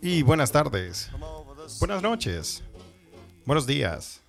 [0.00, 1.10] Y buenas tardes,
[1.78, 2.62] buenas noches,
[3.44, 4.22] buenos días,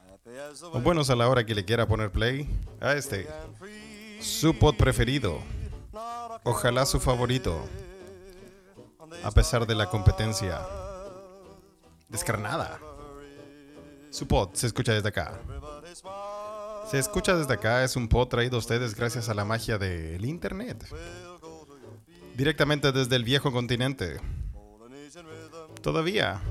[0.83, 2.49] buenos a la hora que le quiera poner play
[2.81, 3.27] a este,
[4.19, 5.39] su pod preferido,
[6.43, 7.63] ojalá su favorito,
[9.23, 10.61] a pesar de la competencia
[12.09, 12.79] descarnada.
[14.11, 15.39] Su pod se escucha desde acá.
[16.89, 20.25] Se escucha desde acá es un pod traído a ustedes gracias a la magia del
[20.25, 20.83] internet.
[22.35, 24.19] Directamente desde el viejo continente.
[25.83, 26.41] Todavía.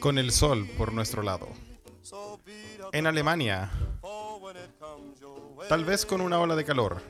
[0.00, 1.48] Con el sol por nuestro lado.
[2.92, 3.70] En Alemania.
[5.70, 7.00] Tal vez con una ola de calor.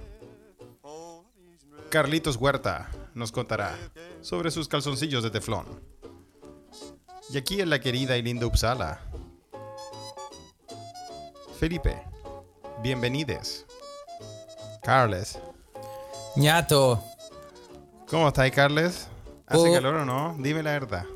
[1.89, 3.77] Carlitos Huerta nos contará
[4.21, 5.67] sobre sus calzoncillos de teflón.
[7.31, 9.01] Y aquí en la querida y linda Uppsala.
[11.65, 11.97] Felipe,
[12.83, 13.65] bienvenides.
[14.83, 15.39] Carles,
[16.37, 17.03] ñato.
[18.07, 19.09] ¿cómo estáis, Carles?
[19.47, 19.73] ¿Hace Oh.
[19.73, 20.37] calor o no?
[20.41, 21.07] Dime la verdad.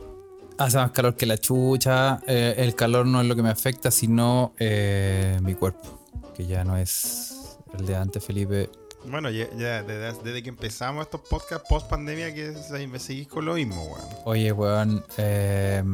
[0.57, 2.21] Hace más calor que la chucha.
[2.27, 6.07] Eh, el calor no es lo que me afecta, sino eh, mi cuerpo.
[6.35, 8.71] Que ya no es el de antes, Felipe.
[9.05, 12.55] Bueno, ya, ya desde, desde que empezamos estos podcasts post pandemia, que
[12.91, 14.09] me seguís con lo mismo, weón.
[14.25, 15.05] Oye, weón.
[15.19, 15.85] eh,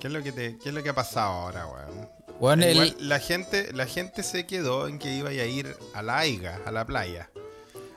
[0.00, 2.08] ¿Qué es lo que te, qué es lo que ha pasado ahora, weón?
[2.40, 6.18] El- Igual, la gente, la gente se quedó en que iba a ir a la
[6.18, 7.30] Aiga, a la playa,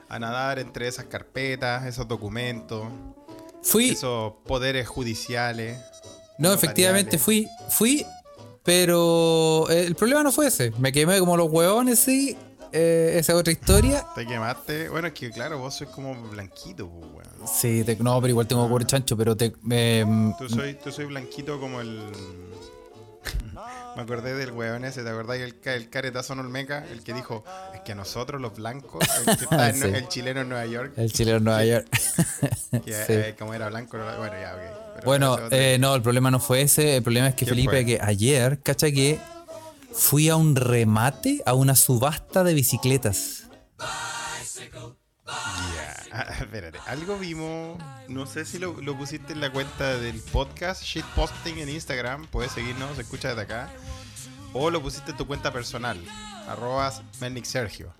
[0.08, 2.84] a nadar entre esas carpetas, esos documentos,
[3.62, 3.90] fui.
[3.90, 5.78] esos poderes judiciales.
[6.38, 6.62] No, notariales.
[6.64, 7.48] efectivamente fui.
[7.70, 8.04] Fui,
[8.62, 10.72] pero eh, el problema no fue ese.
[10.78, 12.36] Me quemé como los huevones, sí.
[12.72, 14.04] eh, esa es otra historia.
[14.14, 14.88] Te quemaste.
[14.88, 17.48] Bueno, es que claro, vos sois como blanquito, pues, weón.
[17.48, 19.52] Sí, te- no, pero igual tengo pobre chancho, pero te.
[19.70, 22.00] em, Tú soy, tú soy blanquito como el.
[23.96, 25.36] Me acordé del weón ese, ¿te acordás?
[25.38, 29.68] El, el caretazo Olmeca, el que dijo, es que nosotros los blancos, el, que está
[29.68, 29.86] en- Sí.
[29.86, 31.86] el chileno en Nueva York, el chileno de Nueva York.
[32.84, 33.12] que Sí.
[33.12, 34.60] eh, como era blanco, no- bueno, ya, ok.
[34.96, 36.96] Pero Bueno, eh, no, el problema no fue ese.
[36.96, 37.84] El problema es que ¿Qué Felipe, fue?
[37.86, 39.18] que ayer, cacha que
[39.92, 43.43] fui a un remate, a una subasta de bicicletas.
[46.16, 47.76] Ah, espérate, algo vimos,
[48.08, 52.52] no sé si lo, lo pusiste en la cuenta del podcast, shitposting en Instagram, puedes
[52.52, 53.68] seguirnos, se escucha desde acá,
[54.52, 55.98] o lo pusiste en tu cuenta personal,
[56.48, 57.92] arrobas Melnick Sergio.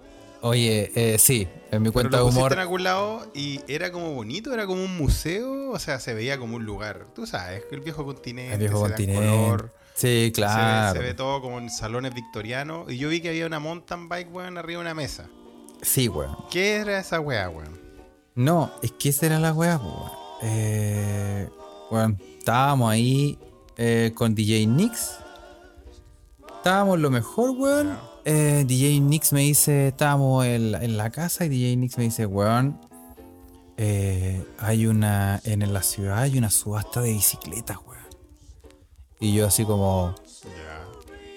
[0.42, 2.52] Oye, eh, sí, en mi cuenta de lo pusiste humor.
[2.52, 6.38] en algún lado y era como bonito, era como un museo, o sea, se veía
[6.38, 7.06] como un lugar.
[7.14, 9.26] Tú sabes, el viejo continente, El viejo se continente.
[9.26, 10.92] color, Sí, se ve- claro.
[10.92, 12.92] se, ve, todo como en salones victorianos.
[12.92, 15.28] Y yo vi que había una mountain bike, weón, arriba de una mesa.
[15.81, 16.36] Sí, weón.
[16.50, 17.81] ¿Qué era esa weá, weón?
[18.34, 19.81] No, es que esa era la weá.
[20.43, 21.49] Eh,
[21.91, 23.39] weón, estábamos ahí
[23.77, 25.19] eh, con DJ Nix.
[26.56, 27.97] Estábamos lo mejor, weón.
[28.25, 32.05] Eh, DJ Nix me dice, estábamos en, la- en la casa y DJ Nix me
[32.05, 32.81] dice, weón,
[33.77, 38.03] eh, hay una, en la ciudad hay una subasta de bicicletas, weón.
[39.21, 40.15] Y yo así como,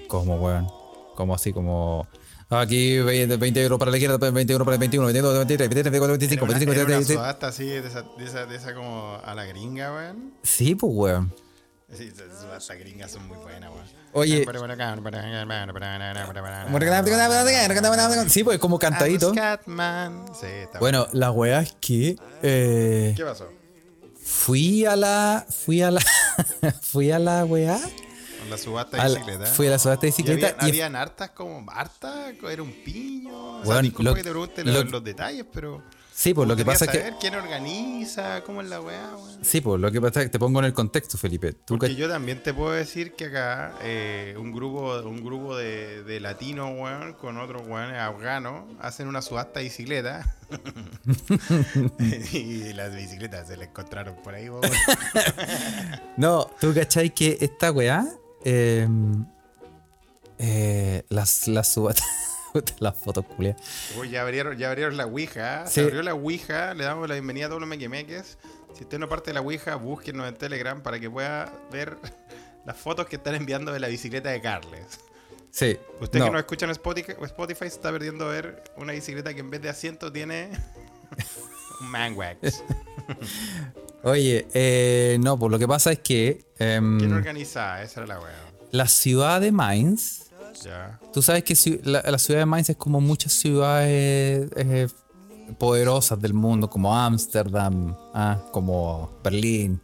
[0.08, 0.68] como, weón,
[1.16, 2.08] como así como...
[2.50, 6.12] Aquí 20, 20 euros para la izquierda, 20 euros para el 21, 22, 23, 24,
[6.18, 7.20] 25, Era una, 25, era una 26.
[7.20, 10.34] subasta así, de esa, de, esa, de esa como a la gringa, weón.
[10.44, 11.34] Sí, pues, weón.
[11.94, 13.86] Sí, esas subastas gringas son muy buenas, weón.
[14.14, 14.46] Oye.
[18.30, 19.32] Sí, pues como cantadito.
[19.32, 20.26] Scatman.
[20.34, 23.50] Sí, está Bueno, la weá es que eh, ¿Qué pasó?
[24.24, 25.46] fui a la.
[25.50, 26.02] Fui a la.
[26.82, 27.80] fui a la weá.
[28.50, 29.46] La subasta de bicicleta.
[29.48, 32.72] fui a la subasta de Y bicicleta había- y, habían hartas como hartas, era un
[32.84, 33.58] piño.
[33.60, 35.84] O sea, Weón, disculpa lo- que te pregunte lo- los, los detalles, pero.
[36.14, 37.14] Sí, pues lo que pasa es que.
[37.20, 39.38] quién organiza, cómo es la weá, weón.
[39.46, 41.54] Sí, pues lo que pasa es que te pongo en el contexto, Felipe.
[41.54, 45.56] Tú Porque que- yo también te puedo decir que acá eh, un grupo, un grupo
[45.56, 50.36] de, de latinos, weón, con otros weones afganos, hacen una subasta de bicicleta.
[52.34, 54.64] y las bicicletas se le encontraron por ahí, weón.
[56.18, 58.08] No, tú cachai que esta weá.
[58.46, 58.88] Eh,
[60.40, 62.08] eh, las, las subastas.
[62.80, 63.62] las fotos culiadas.
[63.98, 65.68] Uy, ya abrieron, ya abrieron la Ouija.
[65.68, 65.76] Sí.
[65.76, 66.74] Se abrió la Ouija.
[66.74, 68.38] Le damos la bienvenida a todos los mequemeques.
[68.74, 71.98] Si usted no parte de la Ouija, búsquenos en Telegram para que pueda ver
[72.66, 75.00] las fotos que están enviando de la bicicleta de Carles.
[75.50, 75.78] Sí.
[76.00, 76.26] Usted no.
[76.26, 79.62] que nos escucha en Spotify, Spotify se está perdiendo ver una bicicleta que en vez
[79.62, 80.52] de asiento tiene
[81.82, 82.64] un manwax.
[84.04, 86.46] Oye, eh, no, pues lo que pasa es que.
[86.60, 87.38] em, ¿Quién?
[87.38, 88.54] Esa era la weá.
[88.72, 90.26] la ciudad de Mainz.
[90.64, 91.00] Ya.
[91.14, 91.54] Tú sabes que
[91.84, 94.88] la ciudad de Mainz es como muchas ciudades eh,
[95.58, 99.80] poderosas del mundo, como Ámsterdam, ah, como Berlín.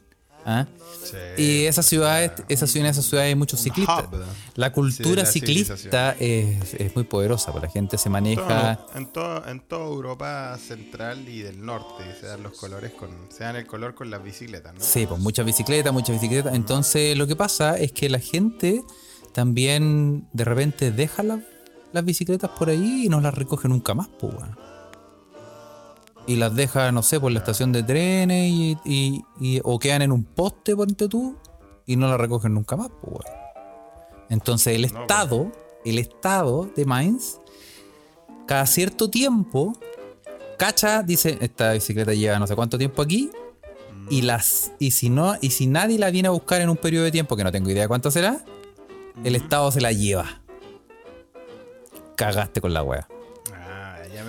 [0.45, 0.65] ¿Ah?
[1.03, 1.17] Sí.
[1.41, 4.05] Y esas ciudades, esa ciudad, en esas ciudades hay muchos ciclistas.
[4.11, 4.23] hub.
[4.55, 8.75] La cultura Sí, de la ciclista es, es muy poderosa, porque la gente se maneja.
[8.77, 13.09] Todo- en, todo, en toda Europa central y del norte se dan los colores con.
[13.29, 14.79] Se dan el color con las bicicletas, ¿no?
[14.81, 16.53] Sí, pues muchas bicicletas, muchas bicicletas.
[16.55, 18.81] Entonces lo que pasa es que la gente
[19.33, 21.41] también de repente deja la-
[21.91, 24.33] las bicicletas por ahí y no las recoge nunca más, pues.
[26.25, 30.01] Y las deja, no sé, por la estación de trenes y, y- y- o quedan
[30.03, 31.35] en un poste, ponte tú,
[31.85, 33.25] y no las recogen nunca más, pues.
[34.29, 35.51] Entonces el No, Estado,
[35.83, 37.39] el Estado de Mainz,
[38.47, 39.73] cada cierto tiempo,
[40.57, 43.29] cacha, dice, esta bicicleta lleva no sé cuánto tiempo aquí,
[44.09, 47.05] y las y si no y si nadie la viene a buscar en un periodo
[47.05, 48.43] de tiempo que no tengo idea cuánto será
[49.23, 50.41] el estado se la lleva
[52.17, 53.07] cagaste con la wea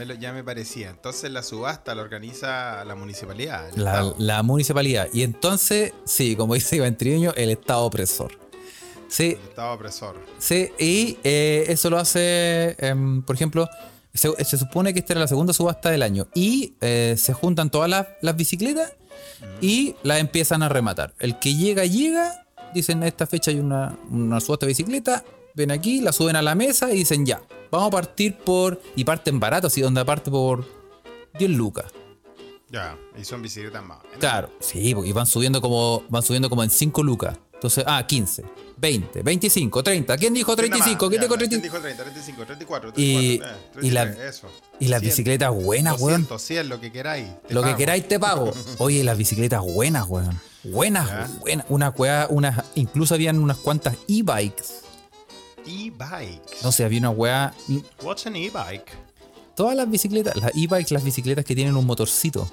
[0.07, 0.91] me, lo- ya me parecía.
[0.91, 3.71] Entonces la subasta la organiza la municipalidad.
[4.19, 8.39] la, municipalidad y entonces sí como dice Iván Triviño el estado opresor
[9.09, 10.17] sí El Estado opresor.
[10.39, 13.69] sí y eh, eso lo hace em, por ejemplo
[14.13, 17.71] se, se supone que esta era la segunda subasta del año y eh, se juntan
[17.71, 18.93] todas las, las bicicletas
[19.61, 21.15] y las empiezan a rematar.
[21.19, 25.25] El que llega, llega, dicen a esta fecha hay una, una subasta de bicicleta,
[25.55, 29.05] ven aquí, la suben a la mesa y dicen ya, vamos a partir por, y
[29.05, 30.65] parten barato, así donde parte por
[31.39, 31.87] 10 lucas.
[32.71, 33.99] Ya, y son bicicletas más.
[34.01, 34.19] buenas.
[34.19, 37.39] Claro, sí, y van subiendo como, van subiendo como en 5 lucas.
[37.53, 38.45] Entonces, ah, 15,
[38.77, 40.17] 20, 25, 30.
[40.19, 41.05] ¿Quién dijo ¿Quién da 35?
[41.05, 41.11] más?
[41.11, 41.63] ¿Quién dijo ¿quién 35?
[41.63, 44.49] dijo 30, 35, 34, Y- 34, y la- 33, eso.
[44.81, 46.23] Y las 100, bicicletas buenas, weón.
[46.23, 47.29] 200, 100, lo que queráis.
[47.49, 47.77] Lo que pago.
[47.79, 48.53] queráis te pago.
[48.79, 50.39] Oye, las bicicletas buenas, weón.
[50.65, 51.31] Buenas, Ya.
[51.41, 51.67] buenas.
[51.69, 51.95] Una
[52.29, 54.65] unas, incluso habían unas cuantas e-bikes.
[55.67, 56.63] E-bikes.
[56.63, 57.55] No sé, había una weá.
[58.03, 58.91] What's an e-bike?
[59.55, 62.49] Todas las bicicletas, las e-bikes, las bicicletas que tienen un motorcito.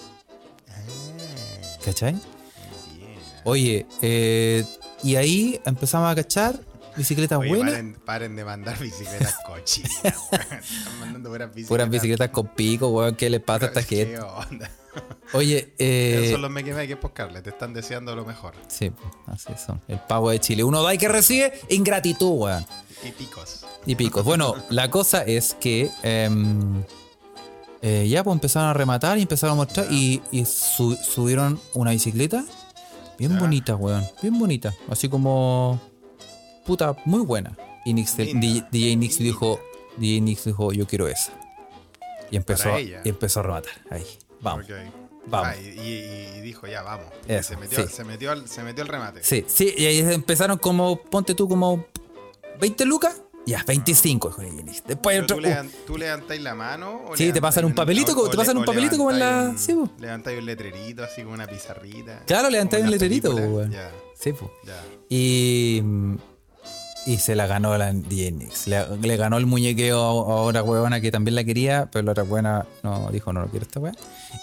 [1.84, 2.14] ¿Cachai?
[2.14, 3.20] Bien.
[3.44, 4.64] Oye, eh,
[5.04, 6.60] y ahí empezamos a cachar
[6.96, 7.72] bicicletas Oye, buenas.
[7.72, 9.92] paren, paren de mandar bicicletas cochinas.
[10.32, 11.68] Están mandando puras bicicletas.
[11.70, 13.16] Puras bicicletas con pico, weón.
[13.16, 14.70] ¿Qué le pasa a esta onda?
[15.34, 18.54] Oye, eh, Esos son los me que por Carles, te están deseando lo mejor.
[18.68, 18.92] Sí,
[19.28, 19.80] así son.
[19.88, 20.64] El pago de Chile.
[20.64, 22.66] Uno da y que recibe ingratitud, weón.
[23.04, 23.66] Y picos.
[23.86, 24.26] Y picos.
[24.26, 26.84] Bueno, la cosa es que em,
[27.82, 31.92] eh, ya pues empezaron a rematar y empezaron a mostrar y, y su- subieron una
[31.92, 32.44] bicicleta
[33.18, 33.40] bien Ya.
[33.40, 34.06] bonita, weón.
[34.22, 34.74] Bien bonita.
[34.90, 35.80] Así como...
[36.66, 37.58] Puta, muy buena.
[37.86, 37.94] Y.
[37.94, 39.60] DJ, DJ Nix dijo,
[39.98, 41.32] DJ Nix dijo, yo quiero esa.
[42.30, 43.74] Y empezó, y empezó a rematar.
[43.90, 44.04] Ahí,
[44.42, 44.66] vamos.
[45.28, 45.48] Vamos.
[45.50, 47.06] Ah, y, dijo, ya, vamos.
[47.28, 47.94] Eso, se, metió, sí.
[47.94, 49.24] se, metió al, se metió al remate.
[49.24, 51.86] Sí, sí, y ahí empezaron como, ponte tú como
[52.60, 53.22] 20 lucas.
[53.44, 54.84] Ya, 25, dijo DJ Nix.
[54.86, 55.38] Después otro...
[55.38, 57.06] ¿Tú, levan- tú levantáis la mano?
[57.08, 59.58] O Sí, te pasan un papelito, o- te pasan un papelito como en la- un-
[59.58, 59.76] sí.
[60.00, 62.22] Levantáis un letrerito, así como una pizarrita.
[62.28, 63.74] Claro, levantáis un letrerito, weón.
[64.16, 64.52] Sí, pues.
[64.64, 64.80] ya.
[65.10, 65.82] Y,
[67.06, 68.68] y se la ganó la DJ Nix.
[68.68, 72.24] Le, le ganó el muñequeo a, otra huevona que también la quería, pero la otra
[72.24, 73.94] huevona no dijo no lo quiero esta weá.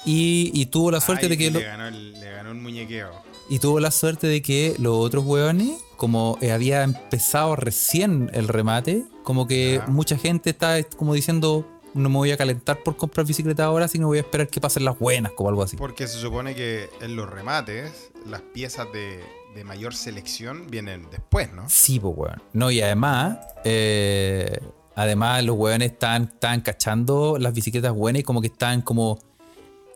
[0.04, 2.50] Y, y tuvo la suerte Ay, de que y lo- le, ganó el, le ganó
[2.50, 3.10] un muñequeo.
[3.48, 8.48] y tuvo la suerte de que los otros hueones, como eh, había empezado recién el
[8.48, 13.26] remate, como que mucha gente está como diciendo no me voy a calentar por comprar
[13.26, 15.76] bicicleta ahora, sino voy a esperar que pasen las buenas, como algo así.
[15.76, 19.20] Porque se supone que en los remates, las piezas de,
[19.54, 21.68] de mayor selección vienen después, ¿no?
[21.68, 22.42] Sí, pues, weón.
[22.52, 24.58] No, y además, eh,
[24.94, 29.18] además los weones están, están cachando las bicicletas buenas y como que están como.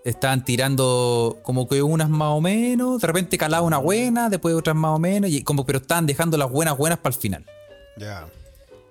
[0.05, 4.75] Están tirando como que unas más o menos, de repente calaba una buena, después otras
[4.75, 7.47] más o menos, y como pero estaban dejando las buenas buenas para el final.
[7.97, 8.27] Ya.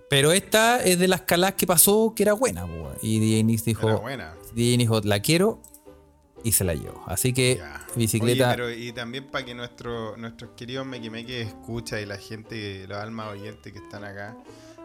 [0.09, 2.95] Pero esta es de las caladas que pasó que era buena, pues, weón.
[3.01, 4.33] Y DJ Nix dijo, Era buena.
[4.53, 5.59] Dijo, la quiero
[6.43, 7.03] y se la llevó.
[7.07, 7.85] Así que Ya.
[7.95, 8.47] bicicleta.
[8.47, 12.97] Oye, pero y también para que nuestro, nuestros queridos Mequimeque escucha y la gente, los
[12.97, 14.35] almas oyentes que están acá,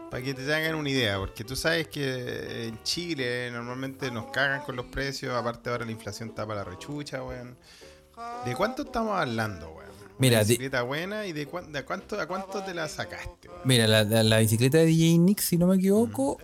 [0.09, 4.61] para que te hagan una idea, porque tú sabes que en Chile normalmente nos cagan
[4.61, 7.57] con los precios, aparte ahora la inflación tapa la rechucha, weón.
[8.45, 9.87] ¿De cuánto estamos hablando, weón?
[10.19, 13.61] Mira, Una bicicleta buena y de, cuán- de cuánto, a cuánto te la sacaste, weón?
[13.65, 16.39] Mira, la, la- la bicicleta de DJ Nix, si no me equivoco,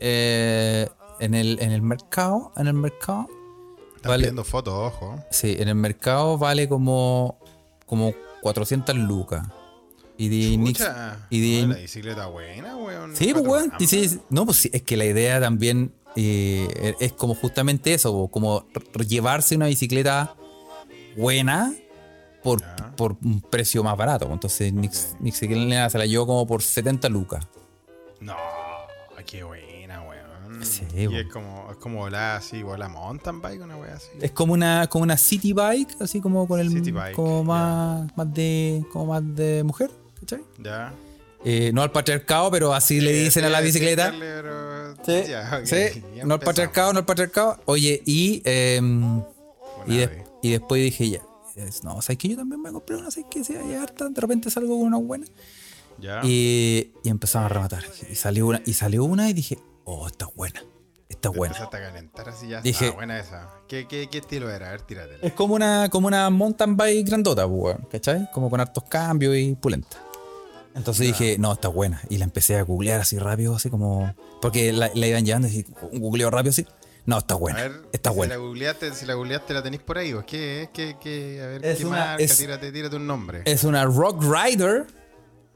[0.00, 0.88] eh,
[1.20, 3.26] en, el, en el mercado, en el mercado,
[3.98, 4.22] Estás Vale.
[4.26, 5.24] viendo fotos, ojo.
[5.28, 7.36] sí, en el mercado vale como,
[7.84, 9.44] como 400 lucas.
[10.16, 10.80] Y DJ Nix,
[11.30, 13.16] y la bicicleta buena, weón.
[13.16, 13.72] Sí, pues, weón.
[13.80, 18.66] sí, no, pues sí, es que la idea también eh, es como justamente eso, como
[19.04, 20.36] llevarse una bicicleta
[21.16, 21.74] buena
[22.44, 22.62] por,
[22.96, 24.28] por un precio más barato.
[24.32, 25.20] Entonces, Nix, Ok.
[25.22, 27.46] Nix se la llevó como por 70 lucas.
[28.20, 28.36] No,
[29.26, 29.67] qué weón.
[30.62, 34.08] Sí, y es como, es como volar así, volar mountain bike, una wea así.
[34.20, 38.10] Es como una, como una city bike, así como con el City bike, como más,
[38.16, 40.40] más de como más de mujer, ¿cachai?
[40.58, 40.92] Ya.
[41.44, 44.10] Eh, no al patriarcado, pero así le dicen a la bicicleta.
[44.12, 45.04] sí, pero-
[45.92, 47.60] Sí, no al patriarcado, no al patriarcado.
[47.66, 48.80] Oye, y, eh,
[49.86, 51.22] y, de- Una y después dije ya,
[51.84, 54.08] no, ¿sabes que yo también me compré una, ¿sabes que sea ya harta?
[54.08, 55.26] De repente salgo con una buena.
[56.00, 56.20] Ya.
[56.24, 57.84] Y, y empezamos a rematar.
[58.10, 59.58] Y salió una, y salió una y dije,
[59.90, 60.62] oh, está buena,
[61.08, 61.54] está buena.
[61.54, 62.60] Empezaste a calentar así ya.
[62.60, 63.48] Dije- Dije, buena esa.
[63.68, 64.68] ¿Qué, qué, qué estilo era?
[64.68, 65.18] A ver, tíratela.
[65.22, 68.28] Es como una, como una mountain bike grandota, pues, weón, ¿cachai?
[68.32, 69.96] Como con hartos cambios y pulenta.
[70.74, 72.00] Entonces dije, no, está buena.
[72.08, 74.14] Y la empecé a googlear así rápido, así como.
[74.40, 76.66] Porque la, la iban llevando y googleo rápido así.
[77.04, 77.62] No, está A buena.
[77.62, 78.34] ver, está si buena.
[78.34, 80.12] La googleaste, si la googleaste, la tenéis por ahí.
[80.12, 80.68] ¿o ¿Qué es?
[80.68, 82.22] ¿Qué, qué, a ver, Es ¿qué una- marca?
[82.22, 83.42] es- Tírate, tírate un nombre.
[83.46, 84.86] Es una Rock Rider.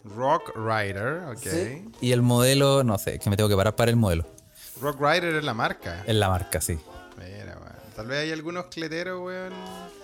[0.05, 1.93] Rock Rider, ok.
[2.01, 4.27] Y el modelo, no sé, que me tengo que parar para el modelo.
[4.81, 6.03] Rock Rider es la marca.
[6.07, 6.79] Es la marca, sí.
[7.17, 7.73] Mira, weón.
[7.95, 9.53] Tal vez hay algunos cleteros, weón,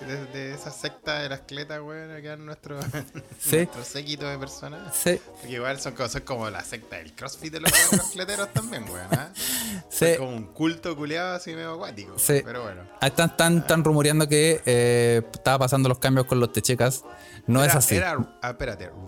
[0.06, 2.78] de, de esa secta de las cletas, weón, acá en nuestro,
[3.40, 3.56] Sí.
[3.56, 4.94] nuestro séquito de personas.
[4.94, 8.84] Sí, Porque igual son, son como la secta del crossfit de los, los cleteros también,
[8.84, 9.06] weón.
[9.12, 9.30] ¿ah?
[9.88, 10.04] sí.
[10.04, 12.12] Es como un culto culeado así medio acuático.
[12.18, 12.42] Sí.
[12.44, 12.82] Pero bueno.
[13.00, 17.02] Ah, Están, están, están rumoreando que eh, estaba pasando los cambios con los techecas.
[17.46, 17.96] No Era- es así.
[17.96, 18.90] Era, ah, espérate.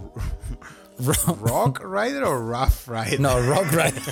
[1.03, 3.21] Ro- ¿Rock Rider o Rough Rider?
[3.21, 4.03] no, Rock Rider.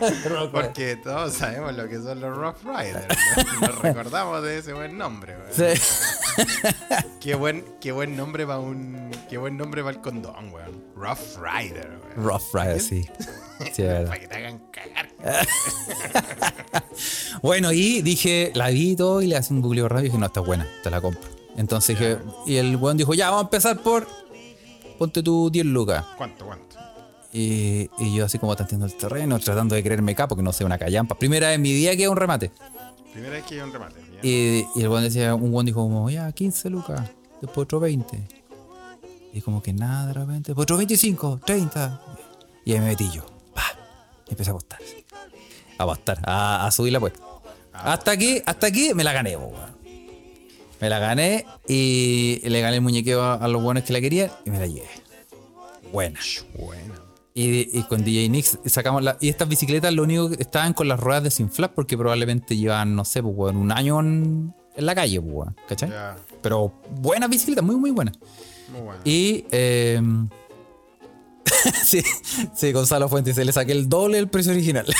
[0.00, 0.50] Rock Rider.
[0.50, 3.06] Porque todos sabemos lo que son los Rough Riders.
[3.60, 3.66] ¿no?
[3.68, 5.76] Nos recordamos de ese buen nombre, weón.
[5.76, 5.82] Sí.
[7.20, 9.10] Qué buen, qué buen nombre para un.
[9.28, 10.84] Qué buen nombre para el condón, weón.
[10.96, 12.26] Rough Rider, weón.
[12.28, 13.06] Rough Rider, sí.
[13.74, 14.06] Sí, es verdad.
[14.08, 15.08] Para que te hagan cagar.
[17.42, 20.18] Bueno, y dije, la vi y todo y le hice un googleo rápido y dije,
[20.18, 21.20] no, está buena, te la compro.
[21.56, 24.06] Entonces dije, y el weón dijo, ya, vamos a empezar por,
[25.00, 26.04] ponte tú 10 lucas.
[26.18, 26.76] ¿Cuánto, cuánto?
[27.32, 30.62] Y, y yo así como tanteando el terreno, tratando de creerme acá porque no sé,
[30.62, 31.14] una callampa.
[31.14, 32.52] Primera vez en mi vida que es un remate.
[33.10, 33.98] Primera vez que hay un remate.
[34.22, 38.28] Y, y el weón decía, un weón dijo como, ya, 15 lucas, después otro 20.
[39.32, 42.02] Y como que nada de repente, después otro 25, 30.
[42.66, 43.64] Y ahí me metí yo, pa,
[44.26, 44.80] y empecé a apostar.
[45.78, 47.20] A apostar, a, a subir la apuesta.
[47.72, 49.79] Hasta aquí, hasta aquí me la gané, weón.
[50.80, 54.30] Me la gané y le gané el muñequeo a, a los buenos que la querían
[54.44, 54.88] y me la llevé.
[55.92, 56.18] Buena.
[56.58, 56.94] Bueno.
[57.34, 59.16] Y, y con DJ Nix sacamos la.
[59.20, 63.04] Y estas bicicletas lo único que estaban con las ruedas desinfladas porque probablemente llevan, no
[63.04, 65.90] sé, pues, un año en, en la calle, pues, ¿cachai?
[66.42, 68.18] Pero buenas bicicletas, muy, muy buenas.
[68.72, 69.00] Muy bueno.
[69.04, 69.44] Y.
[69.50, 70.00] eh,
[71.84, 72.02] sí,
[72.54, 74.86] sí, Gonzalo Fuentes, se le saqué el doble del precio original.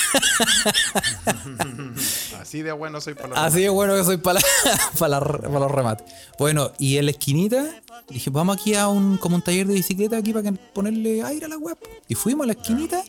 [2.41, 4.17] Así de bueno soy para los Así de bueno que soy
[4.99, 6.07] para los remates.
[6.39, 10.17] Bueno, y en la esquinita dije, vamos aquí a un como un taller de bicicleta
[10.17, 11.79] aquí para ponerle aire a la web.
[12.09, 13.05] Y fuimos a la esquinita,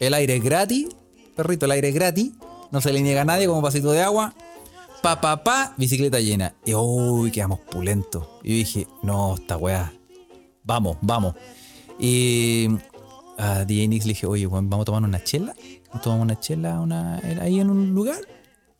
[0.00, 0.88] el aire es gratis,
[1.36, 2.32] perrito, el aire es gratis,
[2.70, 4.34] no se le niega a nadie como pasito de agua.
[5.02, 6.54] Pa, pa, pa, bicicleta llena.
[6.66, 8.26] Y uy, quedamos pulentos.
[8.42, 9.92] Y dije, no, esta weá.
[10.62, 11.34] Vamos, vamos.
[12.00, 12.68] Y
[13.36, 15.54] a DJ Nix le dije, oye, vamos a tomar una chela.
[15.92, 18.20] Nos tomamos una chela una, ahí en un lugar.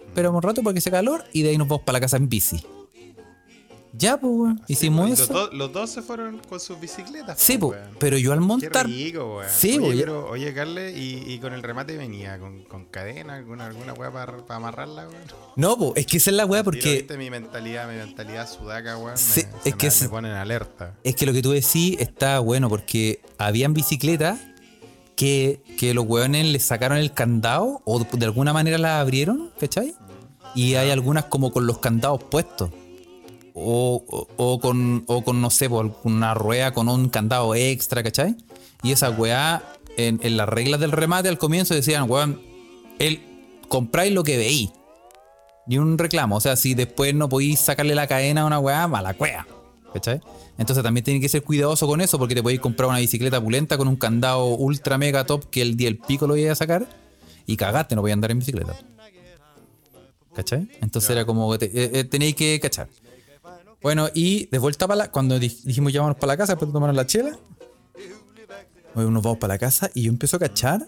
[0.00, 2.16] Esperamos un rato para que se calor y de ahí nos vamos para la casa
[2.16, 2.64] en bici.
[4.00, 4.62] Ya, pues, weón.
[4.66, 5.50] Hicimos los, eso.
[5.52, 7.38] los dos se fueron con sus bicicletas.
[7.38, 7.78] Sí, pues.
[7.78, 7.96] weón.
[7.98, 8.86] Pero yo al Qué montar.
[8.86, 9.50] rico, weón.
[9.54, 13.66] Sí, oye, pero, oye, Carle, y, y con el remate venía con, con cadena, alguna,
[13.66, 15.22] alguna weá para amarrarla, weón.
[15.56, 16.92] No, pues, es que esa es la weá Tiro, porque.
[16.94, 19.18] viste, mi mentalidad, mi mentalidad sudaca, weón.
[19.18, 20.96] Sí, me, es se que me, ponen alerta.
[21.04, 24.40] Es que lo que tú decís está bueno porque habían bicicletas
[25.14, 29.94] que, que los weones les sacaron el candado o de alguna manera las abrieron, ¿cachai?
[30.54, 32.70] Y hay algunas como con los candados puestos.
[33.54, 38.02] O, o- o con, o con, no sé, por alguna rueda con un candado extra,
[38.02, 38.36] ¿cachai?
[38.82, 39.62] Y esa weá,
[39.96, 42.40] en, en las reglas del remate al comienzo decían, weón,
[42.98, 43.20] el,
[43.68, 44.70] compráis lo que veís.
[45.66, 46.36] Ni un reclamo.
[46.36, 49.46] O sea, si después no podéis sacarle la cadena a una weá, mala cueva.
[49.92, 50.20] ¿Cachai?
[50.58, 53.76] Entonces también tienes que ser cuidadoso con eso porque te podéis comprar una bicicleta pulenta
[53.78, 56.86] con un candado ultra mega top que el día del pico lo iba a sacar
[57.46, 58.76] y cagaste, no podías andar en bicicleta.
[60.34, 60.68] ¿Cachai?
[60.80, 62.88] Entonces era como que te- eh, eh, tenéis que cachar.
[63.82, 65.10] Bueno, y de vuelta para la.
[65.10, 67.38] Cuando di- dijimos ya vamos para la casa, después de tomar la chela,
[68.94, 70.86] bueno, nos vamos para la casa y yo empiezo a cachar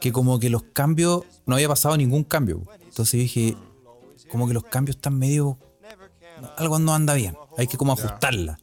[0.00, 1.22] que como que los cambios.
[1.46, 2.62] No había pasado ningún cambio.
[2.82, 3.56] Entonces yo dije,
[4.30, 5.58] como que los cambios están medio.
[6.56, 7.36] Algo no anda bien.
[7.56, 8.58] Hay que como ajustarla.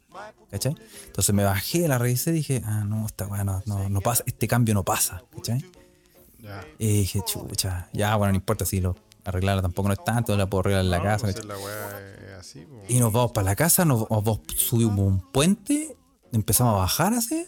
[0.51, 0.75] ¿Cachai?
[1.07, 4.47] Entonces me bajé, la revisé y dije, ah, no, esta weá no, no, pasa, este
[4.47, 5.23] cambio no pasa.
[5.35, 5.65] ¿Cachai?
[6.39, 6.63] Ya.
[6.77, 8.95] Y dije, chucha, ya, bueno, no importa si lo
[9.25, 11.23] arreglarla tampoco no es tanto, la puedo arreglar en la No, casa.
[11.23, 11.59] pues, la es
[12.45, 12.67] así.
[12.87, 14.07] Y nos vamos para la casa, nos,
[14.55, 15.97] subimos un puente,
[16.31, 17.45] empezamos a bajar así,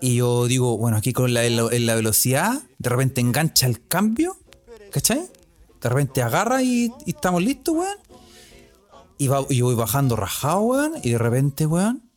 [0.00, 4.36] Y yo digo, bueno, aquí con la, en la, velocidad, de repente engancha el cambio,
[4.90, 5.30] ¿cachai?
[5.80, 7.98] De repente agarra y, y estamos listos, weón.
[9.18, 10.94] Y, va, y yo voy bajando rajado, weón.
[11.02, 12.10] Y de repente, weón,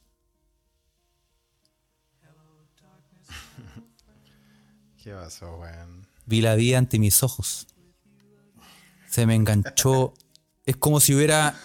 [5.04, 5.98] ¿Qué pasó, weón?
[6.28, 7.68] vi la vida ante mis ojos.
[9.10, 10.14] Se me enganchó.
[10.66, 11.56] Es como si hubiera.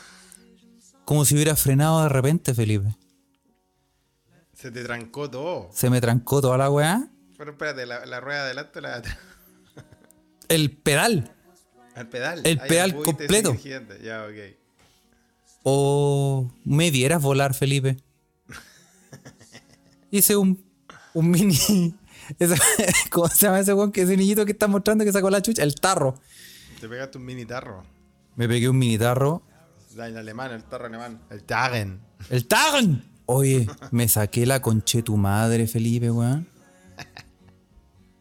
[1.13, 2.87] Como si hubiera frenado de repente, Felipe.
[4.55, 5.69] Se te trancó todo.
[5.71, 7.07] Se me trancó toda la weá.
[7.37, 9.19] Pero espérate, la, la rueda de adelante o la de atrás.
[10.49, 11.31] El pedal.
[11.95, 12.41] Al pedal.
[12.45, 13.55] El pedal completo.
[14.03, 14.27] Ya.
[15.65, 17.99] O me vieras volar, Felipe.
[20.11, 20.65] Hice un,
[21.13, 21.95] un mini.
[22.39, 22.57] esa-
[23.11, 23.93] ¿Cómo se llama ese weón?
[23.95, 25.63] Ese niñito que está mostrando que sacó la chucha.
[25.63, 26.15] El tarro.
[26.81, 27.85] Te pegaste un mini tarro.
[28.35, 29.43] Me pegué un mini tarro.
[29.95, 31.21] Da, En alemán, el tarro alemán.
[31.31, 32.01] El Tagen.
[32.31, 33.05] ¡El Tarn!
[33.27, 36.49] Oye, me saqué la conche tu madre, Felipe, weón.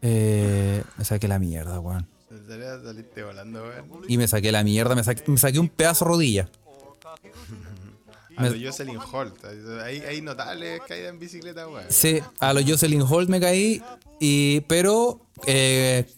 [0.04, 2.08] Eh, me saqué la mierda, weón.
[2.28, 4.02] En serio saliste volando, weón.
[4.08, 6.48] Y me saqué la mierda, me saqué, me saqué un pedazo de rodilla.
[8.36, 9.44] A lo Jocelyn Holt.
[9.84, 11.84] Hay, hay notables caídas en bicicleta, weón.
[11.88, 13.80] Sí, a los Jocelyn Holt me caí,
[14.18, 16.10] y, pero eh,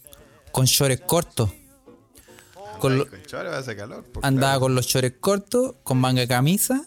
[0.51, 1.51] con shorts cortos.
[2.85, 4.05] Con lo- chore calor.
[4.23, 4.61] andaba claro.
[4.61, 6.85] con los shorts cortos, con manga de camisa.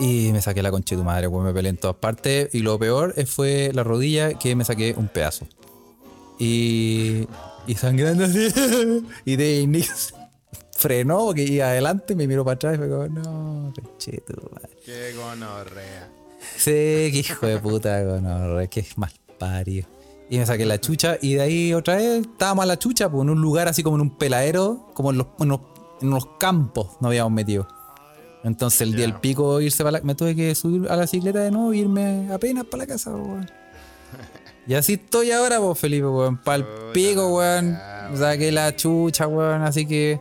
[0.00, 2.52] Y me saqué la concha de tu madre, pues me peleé en todas partes.
[2.52, 5.46] Y lo peor eh, fue la rodilla que me saqué un pedazo.
[6.38, 7.26] Y.
[7.66, 8.48] Y sangrando así.
[9.24, 10.14] Y de Nix
[10.76, 14.70] frenó porque iba adelante, me miró para atrás y fue como, no, conche tu madre.
[14.84, 16.10] Qué gonorrea.
[16.56, 16.70] Sí,
[17.12, 19.86] qué hijo de puta, no, qué mal parido.
[20.34, 23.22] Y me saqué la chucha y de ahí otra vez estábamos a la chucha, pues,
[23.22, 25.60] en un lugar así como en un peladero, como en los, en los,
[26.02, 27.68] en los campos nos habíamos metido.
[28.42, 31.38] Entonces el día del pico irse para la, me tuve que subir a la bicicleta
[31.38, 33.50] de nuevo e irme apenas para la casa, pues, weón.
[34.66, 36.36] Y así estoy ahora, pues, Felipe, weón.
[36.38, 37.78] Para el pico, weón.
[38.16, 39.62] Saqué la chucha, weón.
[39.62, 40.20] Así que.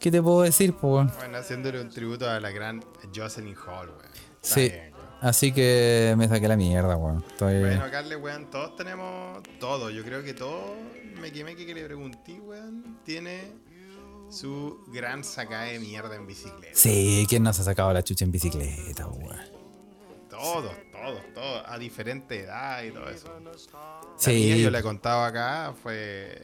[0.00, 1.12] ¿Qué te puedo decir, pues, weón?
[1.16, 4.10] Bueno, haciéndole un tributo a la gran Jocelyn Hall, weón.
[4.40, 4.62] Sí.
[4.62, 4.89] bien.
[5.20, 7.24] Así que me saqué la mierda, weón.
[7.28, 7.60] Estoy.
[7.60, 9.90] Bueno, Carle, weón, todos tenemos todo.
[9.90, 10.76] Yo creo que todo
[11.20, 13.52] me quemé que le pregunté, weón, tiene
[14.30, 16.72] su gran sacada de mierda en bicicleta.
[16.74, 19.59] Sí, ¿quién nos ha sacado la chucha en bicicleta, weón?
[20.40, 23.28] Todos, todos, todos, a diferente edad y todo eso.
[23.42, 23.52] La
[24.16, 24.30] Sí.
[24.32, 26.42] mía, yo le contaba acá, fue.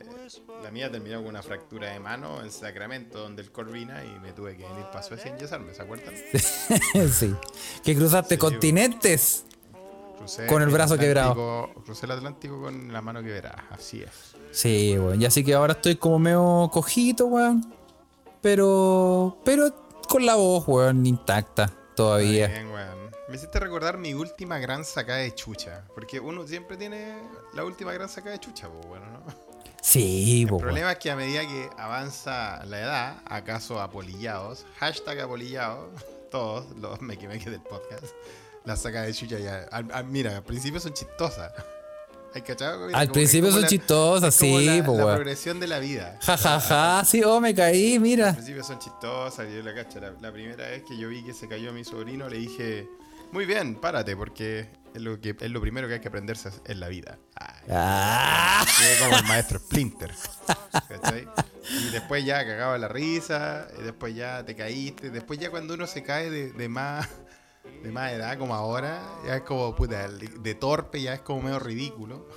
[0.63, 4.33] La mía terminó con una fractura de mano en Sacramento, donde el Corvina, y me
[4.33, 6.15] tuve que venir para Suecia a enyesarme, ¿se acuerdan?
[7.13, 7.35] sí.
[7.85, 9.45] Que cruzaste continentes.
[10.19, 14.35] Crucé Con el brazo Atlántico- Crucé el Atlántico con la mano quebrada, así es.
[14.51, 15.21] Sí, weón.
[15.21, 17.75] Y así que ahora estoy como medio cojito, weón.
[18.41, 19.39] Pero.
[19.45, 19.73] Pero
[20.09, 22.47] con la voz, weón, intacta todavía.
[22.49, 23.06] Bien, weón.
[23.29, 25.83] Me hiciste recordar mi última gran sacada de chucha.
[25.95, 27.17] Porque uno siempre tiene
[27.55, 29.47] la última gran sacada de chucha, pues bueno, ¿no?
[29.83, 35.91] Sí, El problema es que a medida que avanza la edad, acaso apolillados, hashtag apolillados,
[36.31, 38.05] todos los me que del podcast,
[38.65, 39.67] las sacadas de chucha ya.
[39.71, 41.53] al- al- mira, al principio son chistosas.
[42.35, 42.89] ¿Hay cachado?
[42.93, 44.85] Al principio son la- chistosas, sí, la, la
[45.15, 46.19] progresión de la vida.
[46.23, 47.03] Ja, ja, ja.
[47.05, 48.33] Sí, oh, me caí, Al mira.
[48.35, 50.01] principio son chistosas, yo la cacho.
[50.01, 52.89] La, la primera vez que yo vi que se cayó mi sobrino, le dije,
[53.33, 56.81] muy bien, párate, porque es lo, que, es lo primero que hay que aprenderse en
[56.81, 57.19] la vida.
[57.35, 58.65] Ay, Ah.
[59.01, 60.13] como el maestro Splinter.
[60.89, 61.29] ¿cachai?
[61.71, 65.87] Y después ya cagaba la risa, y después ya te caíste, después ya cuando uno
[65.87, 67.09] se cae de, de más
[67.83, 71.59] de más edad como ahora, ya es como puta, de torpe, ya es como medio
[71.59, 72.29] ridículo.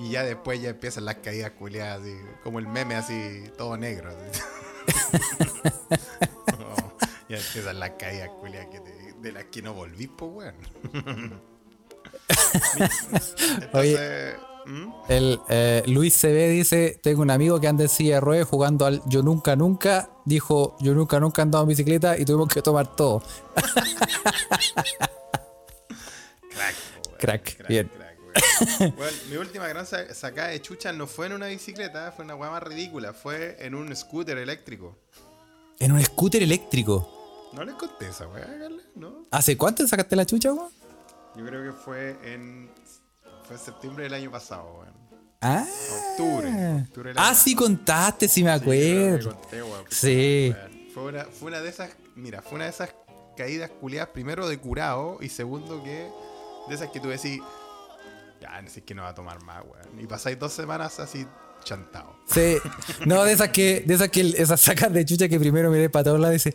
[0.00, 4.10] Y ya después ya empiezan las caídas culiadas, así, como el meme así, todo negro.
[4.10, 4.40] así.
[7.28, 10.54] Ya empiezan las caídas culiadas que te- de las que no volví, pues weón.
[13.62, 14.34] Entonces,
[14.66, 14.92] ¿mm?
[15.08, 18.86] El eh, Luis CB dice: Tengo un amigo que anda en silla de ruedas jugando
[18.86, 20.10] al Yo Nunca Nunca.
[20.24, 23.22] Dijo: Yo nunca nunca he andado en bicicleta y tuvimos que tomar todo.
[26.50, 26.74] Crack,
[27.06, 27.18] weón.
[27.18, 27.88] Crack, bien.
[27.88, 28.16] crack,
[29.30, 32.50] mi última gran sa- sacada de chucha no fue en una bicicleta, fue una weá
[32.50, 34.96] más ridícula, fue en un scooter eléctrico.
[35.80, 37.17] En un scooter eléctrico.
[37.52, 38.82] ¿No les conté esa weá, Carla?
[38.94, 39.24] ¿No?
[39.30, 40.70] ¿Hace cuánto sacaste la chucha, weón?
[41.36, 42.70] Yo creo que fue en.
[43.44, 44.94] Fue en septiembre del año pasado, weón.
[45.40, 45.64] Ah.
[46.10, 46.82] Octubre.
[46.88, 49.30] octubre del Ah, sí contaste, sí me Sí, acuerdo.
[49.40, 49.84] conté, weón.
[49.90, 50.52] Sí.
[50.54, 51.90] Weón, Fue una, fue una de esas.
[52.16, 52.90] Mira, fue una de esas
[53.36, 56.10] caídas culiadas, primero de curado y segundo que.
[56.68, 57.40] De esas que tú decís.
[58.40, 60.00] Ya, no sé que no va a tomar más, weón.
[60.00, 61.26] Y pasáis dos semanas así
[61.64, 62.14] chantado.
[62.32, 62.56] Sí.
[63.06, 66.04] No, de esas que, de esas que esas sacas de chucha que primero miré para
[66.04, 66.54] todos lados y dice,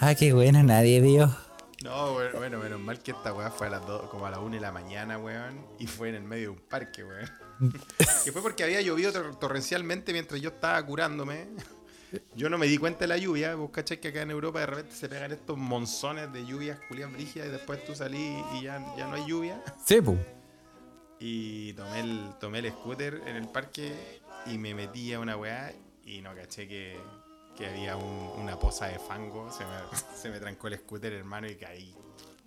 [0.00, 1.34] ah, qué buena, nadie vio.
[1.82, 4.40] No, bueno, bueno, menos mal que esta weá fue a las dos, como a las
[4.40, 5.64] 1 de la mañana, weón.
[5.78, 7.30] Y fue en el medio de un parque, weón.
[8.24, 11.48] que fue porque había llovido tor- torrencialmente mientras yo estaba curándome.
[12.34, 13.54] Yo no me di cuenta de la lluvia.
[13.54, 17.10] Vos cachai que acá en Europa de repente se pegan estos monzones de lluvias culias
[17.12, 19.62] brígidas y después tú salís y ya, ya no hay lluvia.
[19.86, 20.18] Sí, pues.
[21.18, 25.72] Y tomé el, tomé el scooter en el parque y me metí a una weá
[26.04, 26.98] y no caché que,
[27.60, 29.50] que había un- una poza de fango.
[29.52, 29.70] Se me,
[30.20, 31.94] se me trancó el scooter, hermano, y caí.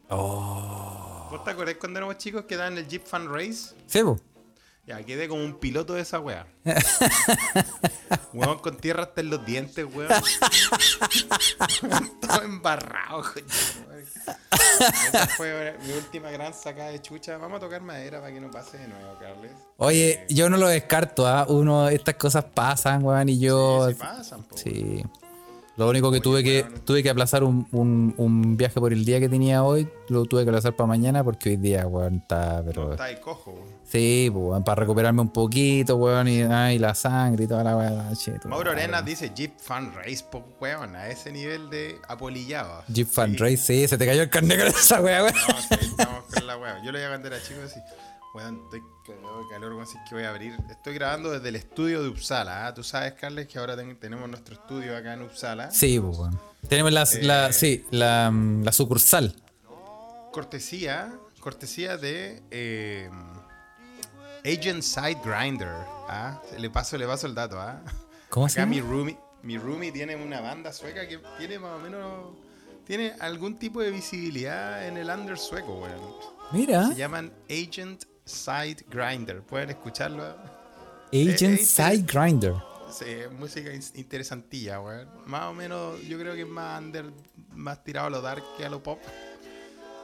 [0.10, 1.28] Oh.
[1.32, 3.76] ¿Vos te acordás cuando éramos chicos que daban el Jeep Fan Race?
[3.88, 4.22] Sí, pues.
[4.86, 6.46] Ya, quedé como un piloto de esa weá.
[8.34, 10.10] Weón con tierra hasta en los dientes, weón.
[12.22, 13.46] Todo embarrado, coño.
[15.08, 17.38] Esa fue mi última gran sacada de chucha.
[17.38, 19.52] Vamos a tocar madera para que no pase de nuevo, Carles.
[19.78, 21.46] Oye, yo no lo descarto, ¿ah?
[21.48, 23.88] Uno, estas cosas pasan, weón, y yo.
[23.88, 24.58] Sí, sí pasan, po.
[24.58, 25.04] Sí.
[25.76, 29.06] Lo único que Oye, tuve que tuve que aplazar un, un, un viaje por el
[29.06, 32.62] día que tenía hoy, lo tuve que aplazar para mañana porque hoy día, weón, está,
[32.64, 32.86] pero...
[32.86, 33.68] No, está ahí cojo, weón.
[33.94, 37.78] Sí, pues, weón, para recuperarme un poquito, weón, y, ay, la sangre y toda la
[37.78, 38.04] weón.
[38.46, 38.72] Mauro.
[38.72, 42.84] Arenas dice Jeep Fan Race, po, weón, a ese nivel de apolillado.
[42.88, 43.38] Jeep Fan Sí.
[43.38, 45.36] Race, sí, se te cayó el carnet con esa weá, weón.
[45.48, 46.82] No, sí, estamos con la weá.
[46.84, 47.80] Yo lo iba cuando era chico así.
[48.34, 50.58] Weón, estoy cagado de calor, weón, así que voy a abrir.
[50.72, 52.66] Estoy grabando desde el estudio de Uppsala.
[52.66, 52.74] ¿ah?
[52.74, 55.70] Tú sabes, Carles, que ahora ten- tenemos nuestro estudio acá en Uppsala.
[55.70, 56.40] Sí, pues, weón.
[56.68, 57.20] Tenemos la, Eh.
[57.22, 59.36] la, sí, la, mm, la sucursal.
[60.32, 63.08] Cortesía, cortesía de eh,
[64.46, 65.74] Agent Side Grinder.
[66.10, 66.42] ¿ah?
[66.58, 67.82] Le paso, le paso el dato, ¿ah?
[68.30, 68.90] ¿Cómo se Acá mi llama?
[68.90, 72.36] roomie, mi roomie tiene una banda sueca que tiene más o menos.
[72.86, 76.02] Tiene algún tipo de visibilidad en el under sueco, weón.
[76.52, 79.42] Mira, Se llaman Agent Side Grinder.
[79.42, 80.24] Pueden escucharlo.
[81.14, 82.56] Agent eh, Side Grinder.
[82.92, 83.06] Sí,
[83.40, 85.08] música in- interesantilla, weón.
[85.26, 87.06] Más o menos, yo creo que es más under,
[87.54, 89.00] más tirado a lo dark que a lo pop.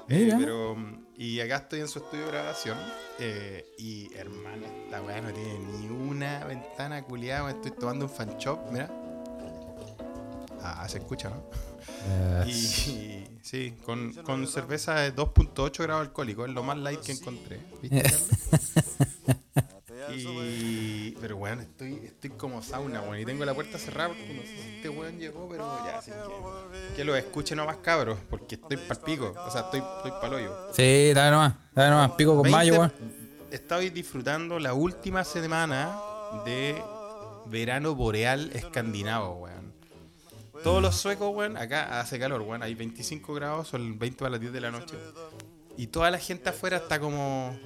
[0.07, 0.37] Eh, Mira.
[0.39, 2.77] pero, mm, y acá estoy en su estudio de grabación.
[3.19, 7.43] eh, y hermano, esta weá no tiene ni una ventana culiada.
[7.43, 7.55] weón.
[7.57, 8.89] Estoy tomando un fan shop, mira.
[10.61, 11.43] Ah, se escucha, ¿no?
[12.07, 16.99] Eh, Y, y- sí, con, con cerveza de 2.8 grados alcohólico, es lo más light
[17.01, 17.59] que encontré.
[20.15, 20.23] Y,
[21.19, 24.47] pero bueno, estoy, estoy como sauna, weón, y tengo la puerta cerrada porque no sé
[24.47, 28.77] si este weón llegó, pero ya, así que, que lo escuche nomás cabros, porque estoy
[28.77, 30.55] pa'l pico, o sea, estoy, estoy pa'l hoyo.
[30.73, 32.93] Sí, dale nomás, dale nomás, pico con 20 mayo, weón.
[33.51, 35.97] Estoy disfrutando la última semana
[36.45, 36.81] de
[37.47, 39.73] verano boreal escandinavo, weón.
[40.63, 44.39] Todos los suecos, weón, acá hace calor, weón, hay 25 grados, son 20 a las
[44.39, 44.95] 10 de la noche.
[45.77, 47.57] Y toda la gente afuera está como...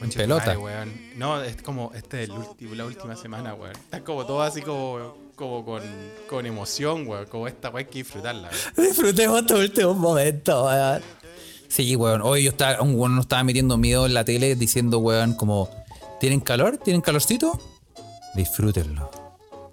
[0.00, 0.44] En pelota.
[0.46, 0.92] madre, weón.
[1.16, 3.72] No, es como, este es el último, la última semana, weón.
[3.76, 5.82] Está como todo así como, como con,
[6.28, 7.26] con emoción, weón.
[7.26, 8.88] Como esta weón hay que disfrutarla, weón.
[8.88, 11.02] Disfrutemos estos últimos momentos, weón.
[11.68, 12.22] Sí, weón.
[12.22, 15.68] Hoy yo estaba, un weón nos estaba metiendo miedo en la tele diciendo, weón, como,
[16.20, 16.78] ¿tienen calor?
[16.78, 17.58] ¿Tienen calorcito?
[18.34, 19.10] Disfrútenlo.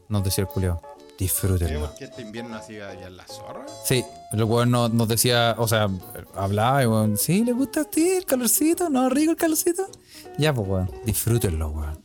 [0.09, 0.81] Nos decía el culiao.
[1.17, 1.87] Disfrútenlo.
[1.87, 3.65] ¿Por qué este invierno así va en la zorra?
[3.85, 5.87] Sí, el weón no- nos decía, o sea,
[6.35, 8.89] hablaba y weón, ¿sí le gusta a ti el calorcito?
[8.89, 9.87] ¿No rico el calorcito?
[10.37, 11.99] Ya, pues weón, disfrútenlo, weón.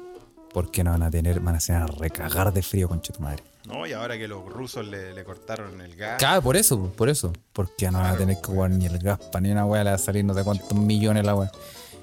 [0.53, 3.43] Porque no van a tener, van a ser a recagar de frío, concha tu madre.
[3.67, 6.19] No, y ahora que los rusos le, le cortaron el gas.
[6.19, 7.33] Claro, por eso, por eso.
[7.53, 9.91] Porque ya no van a tener que jugar ni el gaspa ni una weá, le
[9.91, 11.51] va a salir no sé cuántos millones la weá.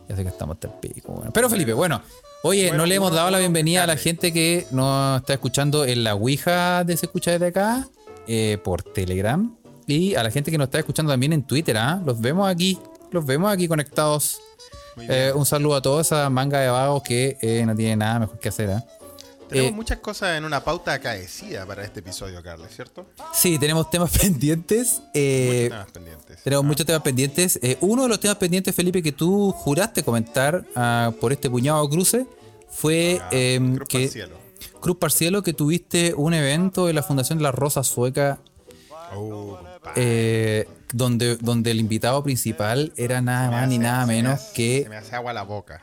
[0.08, 1.32] Ya sé que estamos hasta el pico, weón.
[1.34, 2.02] Pero Felipe, bueno,
[2.44, 5.84] oye, Bueno, no le hemos dado la bienvenida a la gente que nos está escuchando
[5.84, 7.88] en la Ouija de Se Escucha Desde Acá,
[8.28, 9.54] eh, por Telegram,
[9.86, 12.02] y a la gente que nos está escuchando también en Twitter, ¿ah?
[12.06, 12.80] Los vemos aquí,
[13.12, 14.40] los vemos aquí conectados.
[15.00, 18.40] Eh, un saludo a toda esa manga de vagos que eh, no tiene nada mejor
[18.40, 18.84] que hacer, ¿ah?
[19.48, 23.06] Tenemos eh, muchas cosas en una pauta acaecida para este episodio, Carlos, ¿cierto?
[23.34, 25.02] Sí, tenemos temas pendientes.
[25.02, 26.44] Muchos temas pendientes.
[26.44, 27.60] Tenemos Ah, muchos temas pendientes.
[27.62, 31.82] Eh, uno de los temas pendientes, Felipe, que tú juraste comentar ah, por este puñado
[31.84, 32.26] de cruces
[32.70, 34.36] fue em, Cruz que pa'l cielo.
[34.82, 38.40] Cruz Parcielo, que tuviste un evento en la Fundación de la Rosa Sueca,
[39.16, 39.58] Oh.
[39.96, 44.84] Eh, donde, donde el invitado principal era nada más ni nada me menos hace- que,
[44.84, 45.82] Se me hace agua la boca.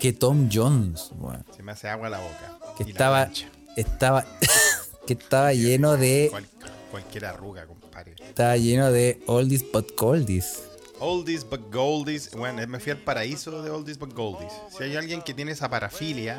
[0.00, 1.10] que Tom Jones,
[1.56, 2.58] Se me hace agua la boca.
[2.76, 3.30] que Y estaba,
[3.76, 4.24] estaba,
[5.06, 6.46] que estaba lleno de, Cual-
[6.90, 8.14] cualquier arruga, compadre.
[8.20, 10.62] estaba lleno de oldies but goldies.
[11.00, 12.30] Oldies but goldies.
[12.36, 14.52] Bueno, me fui al paraíso de Oldies but goldies.
[14.76, 16.38] Si hay alguien que tiene esa parafilia,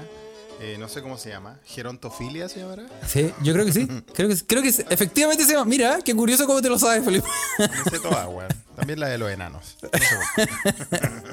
[0.59, 2.85] eh, no sé cómo se llama, gerontofilia se llamará.
[3.07, 3.87] Sí, yo creo que sí.
[4.13, 4.83] Creo que, creo que sí.
[4.89, 5.65] efectivamente se llama.
[5.65, 7.27] Mira, qué curioso cómo te lo sabes, Felipe.
[7.59, 8.47] Me sé weón.
[8.75, 9.77] También la de los enanos.
[9.81, 10.49] No sé.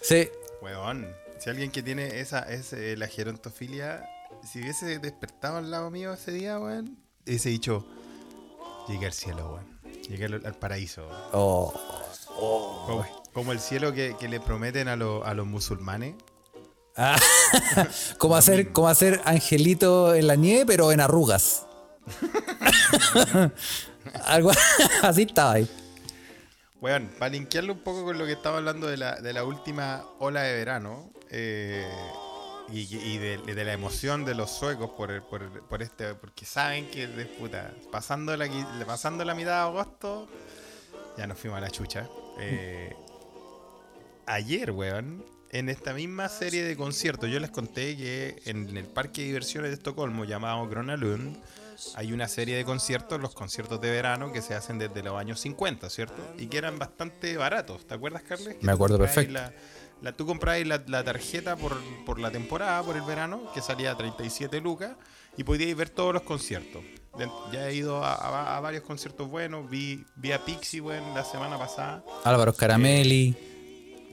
[0.00, 0.28] Sí.
[0.60, 1.06] Weón,
[1.38, 4.04] si alguien que tiene esa, es eh, la gerontofilia,
[4.50, 7.86] si hubiese despertado al lado mío ese día, weón, hubiese dicho,
[8.88, 9.72] llegué al cielo, weón.
[10.08, 11.08] Llegué al, al paraíso.
[11.32, 11.72] Oh.
[12.86, 16.14] Como, como el cielo que, que le prometen a, lo- a los musulmanes.
[16.96, 17.18] Ah,
[18.18, 21.66] como hacer, hacer angelito en la nieve, pero en arrugas.
[24.24, 24.50] Algo
[25.02, 25.68] así estaba ahí.
[26.80, 30.04] Bueno, para linkearlo un poco con lo que estaba hablando de la, de la última
[30.18, 31.86] ola de verano eh,
[32.72, 37.72] y, de, la emoción de los suecos por, por, este, porque saben que de puta,
[37.92, 38.48] pasando la,
[38.84, 40.28] pasando la mitad de agosto,
[41.16, 42.08] ya nos fuimos a la chucha.
[42.40, 42.96] Eh,
[44.26, 49.20] ayer, weón, en esta misma serie de conciertos, yo les conté que en el parque
[49.20, 51.36] de diversiones de Estocolmo llamado Gröna Lund,
[51.94, 55.40] hay una serie de conciertos, los conciertos de verano, que se hacen desde los años
[55.40, 56.14] 50, ¿cierto?
[56.38, 57.86] Y que eran bastante baratos.
[57.86, 58.56] ¿Te acuerdas, Carles?
[58.56, 59.32] Que Me acuerdo perfecto.
[59.32, 59.52] La,
[60.00, 63.90] la- tú comprabas la, la tarjeta por, por la temporada, por el verano, que salía
[63.92, 64.92] a 37 lucas,
[65.36, 66.82] y podíais ver todos los conciertos.
[67.52, 71.24] Ya he ido a, a- a varios conciertos buenos, vi, vi a Pixie, weón, la
[71.24, 72.02] semana pasada.
[72.24, 73.36] Álvaro Caramelli.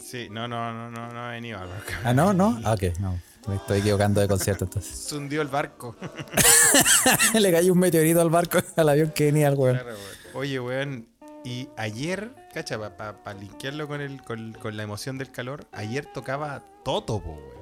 [0.09, 1.81] Sí, no, no, no, no, no he venido Álvaro.
[2.03, 2.59] Ah, no, no.
[2.63, 3.19] Ah, ok, no.
[3.47, 4.95] Me estoy equivocando de concierto entonces.
[4.95, 5.95] Se hundió el barco.
[7.33, 9.75] Le cayó un meteorito al barco, al avión que venía el weón.
[9.77, 10.35] Claro, weón.
[10.35, 11.07] Oye, weón,
[11.43, 16.63] y ayer, cacha, para linkearlo con, el, con, con la emoción del calor, ayer tocaba
[16.83, 17.59] Toto, po, weón.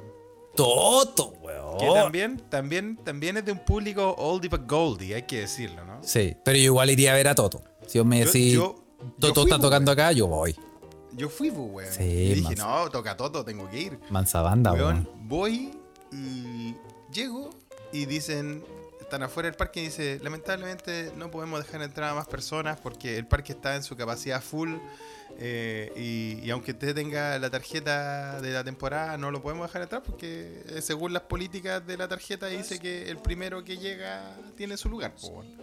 [0.56, 1.78] Toto, weón.
[1.78, 6.00] Que también, también, también es de un público oldie but goldie, hay que decirlo, ¿no?
[6.02, 7.62] Sí, pero yo igual iría a ver a Toto.
[7.88, 10.56] Si vos me decís, yo- yo Toto fui, está tocando acá, yo voy.
[11.14, 11.92] Yo fui, po, weón.
[11.92, 14.00] Sí, y dije, no, toca Toto, tengo que ir.
[14.10, 15.28] Mansa banda, Weón, weón.
[15.28, 15.72] voy
[16.12, 16.76] y
[17.12, 17.50] llego
[17.92, 18.64] y dicen,
[19.02, 23.18] están afuera del parque y dice, lamentablemente no podemos dejar entrar a más personas porque
[23.18, 24.76] el parque está en su capacidad full
[25.40, 29.84] eh, y, y aunque usted tenga la tarjeta de la temporada no lo podemos dejar
[29.84, 34.36] entrar porque eh, según las políticas de la tarjeta dice que el primero que llega
[34.56, 35.14] tiene su lugar.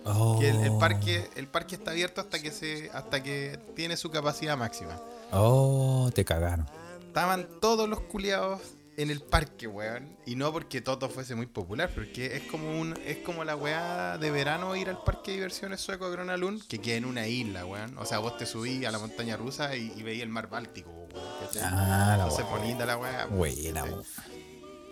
[0.04, 0.38] Oh.
[0.38, 4.10] Que el, el parque el parque está abierto hasta que se hasta que tiene su
[4.10, 5.00] capacidad máxima.
[5.34, 6.66] Oh, te cagaron.
[7.06, 8.60] Estaban todos los culiados
[8.96, 10.16] en el parque, weón.
[10.26, 14.18] Y no porque Toto fuese muy popular, porque es como un es como la weá
[14.18, 17.66] de verano ir al parque de diversiones sueco de Gronalund, que queda en una isla,
[17.66, 17.96] weón.
[17.98, 20.90] O sea, vos te subís a la montaña rusa y, y veís el mar Báltico,
[20.90, 21.24] weón.
[21.62, 23.26] Ah, la Entonces bonita la weá.
[23.30, 24.04] Weón.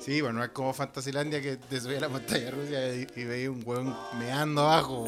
[0.04, 3.24] Sí, bueno, no es como Fantasilandia que te subís a la montaña rusa y, y
[3.24, 5.04] veis un weón meando abajo.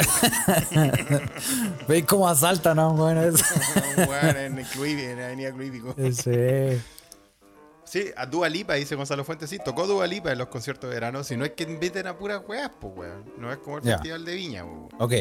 [1.88, 3.44] ¿Veis cómo asaltan a un weón eso?
[3.96, 5.96] un weón en, el Cluivi, en la avenida Cluivico.
[6.12, 6.80] Sí.
[7.85, 10.94] Sí, a Dua Lipa, dice Gonzalo Fuentes, sí, tocó Dua Lipa en los conciertos de
[10.94, 13.24] verano, si no es que inviten a puras weas, pues weón.
[13.37, 13.83] No es como el.
[13.83, 14.88] Festival de Viña, weón.
[14.98, 15.12] Ok.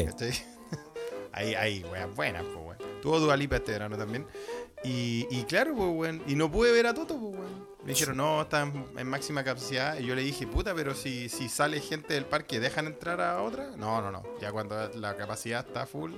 [1.32, 2.78] Ahí hay weas buenas, pues weón.
[3.02, 4.24] Tuvo Dua Lipa este verano también.
[4.84, 7.64] Y, y claro, pues weón, y no pude ver a Toto, pues weón.
[7.84, 9.98] Me dijeron, no, está en, en máxima capacidad.
[9.98, 13.42] Y yo le dije, puta, pero si, si sale gente del parque, ¿dejan entrar a
[13.42, 13.72] otra?
[13.76, 14.22] No, no, no.
[14.40, 16.12] Ya cuando la capacidad está full,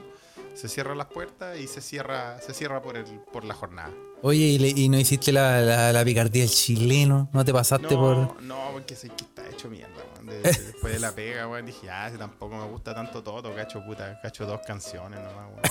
[0.55, 3.91] se cierran las puertas y se cierra, se cierra por el, por la jornada.
[4.23, 7.29] Oye, ¿y, le- y no hiciste la, la, la picardía del chileno?
[7.33, 8.43] ¿No te pasaste No, por...?
[8.43, 10.27] no, porque sé que está hecho mierda, weón.
[10.27, 13.53] De- de- después de la pega, weón, dije, ah, si tampoco me gusta tanto Toto,
[13.57, 15.63] cacho puta, cacho dos canciones nomás, weón.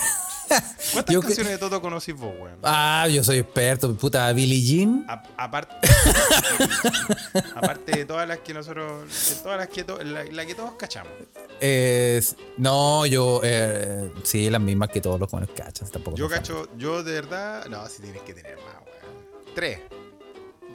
[0.94, 2.58] ¿Cuántas Yo que- canciones de Toto conocís vos, weón?
[2.64, 3.94] Ah, yo soy experto.
[3.96, 5.06] Puta, Billie Jean.
[5.08, 5.76] A- aparte,
[7.56, 10.74] aparte de todas las que nosotros, de todas las que, to- la, la que todos
[10.74, 11.12] cachamos.
[11.60, 13.42] Es- no, yo...
[13.44, 15.92] Eh, sí, las mismas que todos los buenos cachas.
[15.92, 19.56] Tampoco Yo cacho, yo de verdad, no, si tienes que tener más, weón.
[19.56, 19.80] Tres.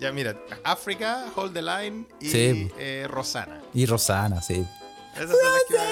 [0.01, 2.71] Ya mira, África, Hold the Line y Sí.
[2.79, 3.61] eh, Rosana.
[3.75, 4.65] Y Rosana, sí.
[5.15, 5.87] Esas son las que más.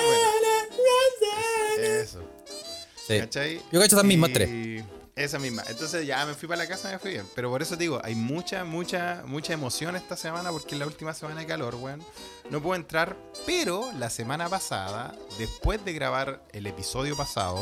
[3.08, 3.18] Sí.
[3.18, 3.56] ¿Cachai?
[3.72, 4.84] Yo cacho esas mismas Y- tres.
[5.16, 5.64] Esa misma.
[5.68, 7.26] Entonces ya me fui para la casa, me fui bien.
[7.34, 10.86] Pero por eso te digo, hay mucha, mucha, mucha emoción esta semana porque es la
[10.86, 12.00] última semana de calor, weón.
[12.50, 17.58] No puedo entrar, pero la semana pasada, después de grabar el episodio pasado,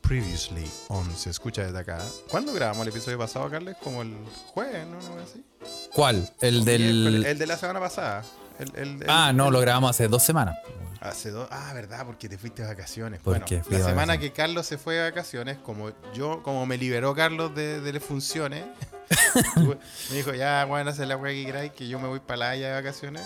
[0.00, 1.98] Previously on Se Escucha desde acá.
[2.30, 3.76] ¿Cuándo grabamos el episodio pasado, Carles?
[3.82, 4.16] Como el
[4.54, 4.94] jueves, ¿no?
[4.94, 5.44] ¿No así?
[5.92, 6.32] ¿Cuál?
[6.40, 7.24] El del...
[7.26, 8.24] El de la semana pasada.
[8.58, 10.56] El- el- el- Ah, no, lo grabamos hace dos semanas.
[11.00, 11.46] Hace dos.
[11.52, 13.22] Ah, verdad, porque te fuiste de vacaciones.
[13.22, 17.54] Bueno, la semana que Carlos se fue de vacaciones, como yo, como me liberó Carlos
[17.54, 18.64] de, de las funciones,
[20.10, 22.50] me dijo, ya, bueno, hacer la weá que queráis, que yo me voy para la
[22.50, 23.22] Haya de vacaciones.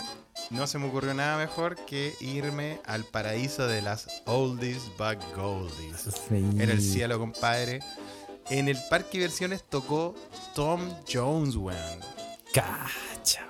[0.51, 6.03] No se me ocurrió nada mejor que irme al paraíso de las oldies but goldies.
[6.29, 6.37] Sí.
[6.37, 7.81] En el cielo, compadre.
[8.51, 10.15] En el parque de versiones tocó
[10.55, 12.01] Tom Jones, weón.
[12.53, 13.47] Cacha.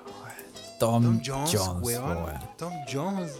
[0.85, 2.05] Tom, Tom Jones, Jones, weón.
[2.23, 2.39] weón.
[2.57, 3.31] Tom Jones.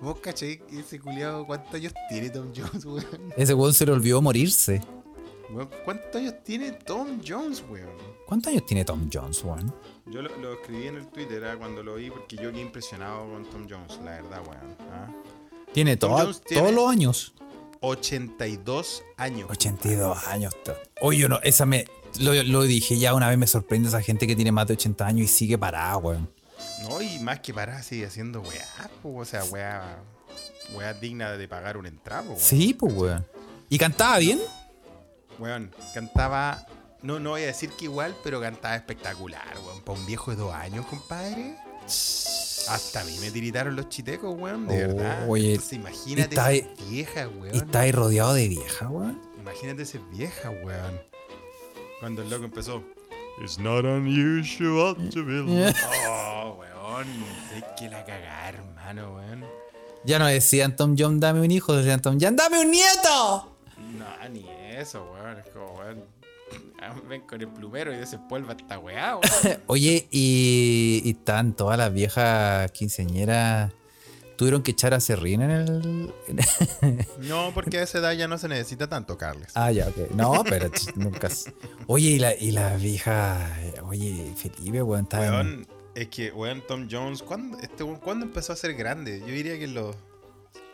[0.00, 3.32] ¿Vos cachai ese culiado cuántos años tiene Tom Jones, weón?
[3.36, 4.80] Ese weón se le olvidó morirse.
[5.50, 7.90] Weón, ¿Cuántos años tiene Tom Jones, weón?
[8.26, 9.72] ¿Cuántos años tiene Tom Jones, weón?
[10.06, 13.20] Yo lo, lo escribí en el Twitter ah, cuando lo vi porque yo quedé impresionado
[13.30, 14.76] con Tom Jones, la verdad, weón.
[14.92, 15.08] ¿ah?
[15.72, 17.34] Tiene Tom toda- Jones tiene- todos los años.
[17.80, 19.50] 82 años.
[19.50, 20.54] 82 años.
[21.00, 21.84] Oye, yo no, esa me.
[22.20, 25.06] Lo, lo dije ya una vez, me sorprende esa gente que tiene más de 80
[25.06, 26.30] años y sigue parada, weón.
[26.82, 29.98] No, y más que parar, sigue haciendo weá, po, o sea, weá,
[30.74, 32.40] weá digna de pagar un entrado, weón.
[32.40, 33.26] Sí, pues, weón.
[33.68, 34.40] ¿Y cantaba bien?
[35.38, 36.66] Weón, cantaba,
[37.02, 39.80] no, no voy a decir que igual, pero cantaba espectacular, weón.
[39.82, 41.56] Para un viejo de dos años, compadre.
[42.68, 45.24] Hasta a mí me tiritaron los chitecos, weón, de Oh, verdad.
[45.28, 47.54] oye, Entonces, imagínate esas viejas, weón.
[47.54, 49.20] Y está ahí rodeado de vieja, weón.
[49.40, 51.00] Imagínate esa vieja, weón.
[52.02, 52.82] Cuando el loco empezó.
[53.40, 55.76] It's not unusual to be loved".
[56.08, 57.06] Oh, weón.
[57.54, 59.44] Hay que la cagar, hermano, weón.
[60.04, 63.54] Ya no decían Tom John, dame un hijo, decían Tom John, dame un nieto.
[63.96, 64.44] No, ni
[64.76, 65.38] eso, weón.
[65.38, 66.04] Es como, weón.
[66.82, 69.58] ah, Ven con el plumero y desempolva esta weá, weón.
[69.68, 73.72] Oye, y, y están todas las viejas quinceañeras.
[74.36, 76.14] Tuvieron que echar a Serrín en el.
[77.18, 79.48] No, porque a esa edad ya no se necesita tanto, Carles.
[79.54, 80.10] ah, ya, ok.
[80.12, 81.28] No, pero nunca.
[81.86, 83.54] Oye, y la, y la vieja.
[83.84, 85.20] Oye, Felipe, weón, está.
[85.20, 89.20] Weón, es que, weón, Tom Jones, ¿cuándo, este, ¿cuándo empezó a ser grande?
[89.20, 89.94] Yo diría que en los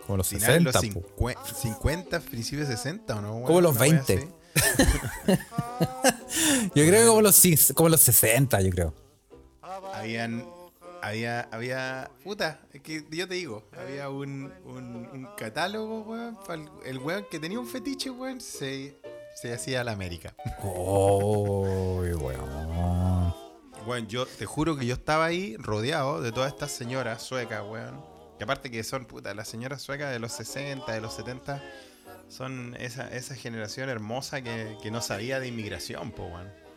[0.06, 1.28] Como los finales de 60, los po.
[1.28, 3.32] 50, 50, principios de 60, ¿o no?
[3.34, 3.44] weón?
[3.46, 4.14] Como los Una wea 20.
[4.14, 4.28] así.
[6.74, 7.42] Yo creo que como los,
[7.74, 8.94] como los 60, yo creo.
[9.94, 10.44] Habían.
[11.02, 12.10] Había, había.
[12.24, 16.38] Puta, es que yo te digo, había un, un, un catálogo, weón.
[16.84, 19.00] El weón que tenía un fetiche, weón, se,
[19.40, 20.34] se hacía a la América.
[20.62, 23.34] Oh, weón.
[23.86, 28.04] Weón, yo te juro que yo estaba ahí rodeado de todas estas señoras suecas, weón.
[28.36, 31.62] Que aparte que son, puta, las señoras suecas de los 60, de los 70,
[32.28, 36.67] son esa, esa generación hermosa que, que no sabía de inmigración, po, weón.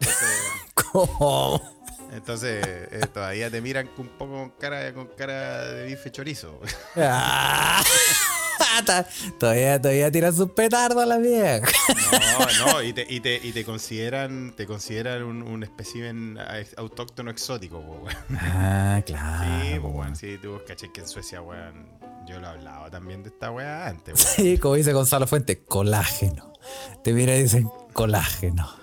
[0.00, 0.28] Entonces,
[0.74, 1.78] ¿Cómo?
[2.12, 6.60] entonces eh, todavía te miran un poco con cara, con cara de bife chorizo.
[6.96, 7.82] Ah,
[9.38, 11.66] todavía, todavía tiran sus petardos a la vieja.
[12.58, 16.38] No, no, y te, y te, y te consideran, te consideran un, un espécimen
[16.76, 18.16] autóctono exótico, po, weón.
[18.38, 19.62] Ah, claro.
[19.62, 20.16] Sí, pues, weón.
[20.16, 21.98] Sí, tú caché que en Suecia, weón.
[22.26, 24.34] Yo lo he hablado también de esta weá antes, weón.
[24.36, 26.52] Sí, como dice Gonzalo Fuente, colágeno.
[27.02, 28.77] Te mira y dicen colágeno.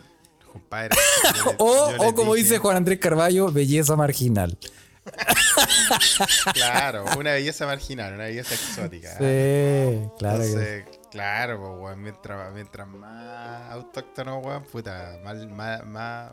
[0.60, 0.96] Compadre.
[1.36, 4.58] yo le- O, yo o como dije- dice Juan Andrés Carballo, belleza marginal.
[6.54, 9.12] Claro, una belleza marginal, una belleza exótica.
[9.18, 10.40] Sí, claro.
[10.44, 12.02] que- claro, pues, weón.
[12.02, 16.32] Mientras, mientras más autóctono, weón, puta, más, más, más,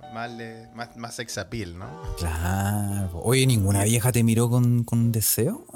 [0.75, 1.87] más, más, sex appeal, ¿no?
[2.19, 3.21] Claro.
[3.23, 5.67] Oye, ¿ninguna vieja te miró con, con deseo?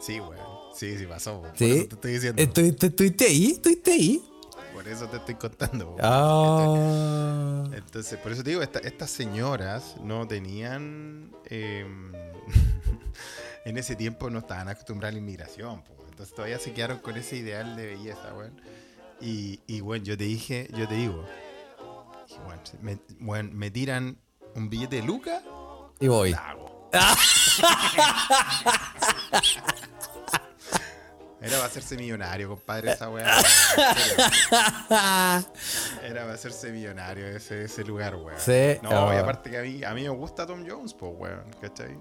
[0.00, 0.36] Sí, weón.
[0.74, 1.52] Sí, sí pasó, weón.
[1.54, 2.42] Por eso te estoy diciendo.
[2.42, 3.46] ¿Estuviste, estuviste ahí?
[3.52, 4.22] ¿Estuviste ahí?
[4.82, 5.96] Por eso te estoy contando.
[6.02, 7.64] Ah.
[7.72, 11.30] Entonces, por eso te digo, esta- estas señoras no tenían.
[11.46, 11.86] eh,
[13.64, 15.94] en ese tiempo no estaban acostumbradas a la inmigración, po.
[16.10, 18.60] entonces todavía se quedaron con ese ideal de belleza, weón.
[19.20, 21.24] Y, y bueno, yo te dije, yo te digo,
[22.26, 22.40] dije,
[23.20, 24.18] weón, me, tiran
[24.56, 25.42] un billete de Luca,
[26.00, 26.32] Y voy.
[26.32, 26.90] la hago.
[31.42, 33.26] Era para hacerse millonario, compadre, esa weá.
[36.02, 38.38] Era para hacerse millonario ese, ese lugar, weón.
[38.38, 39.14] Sí, No, ah.
[39.14, 41.98] y aparte que a mí, a mí me gusta Tom Jones, pues, weón, ¿cachai?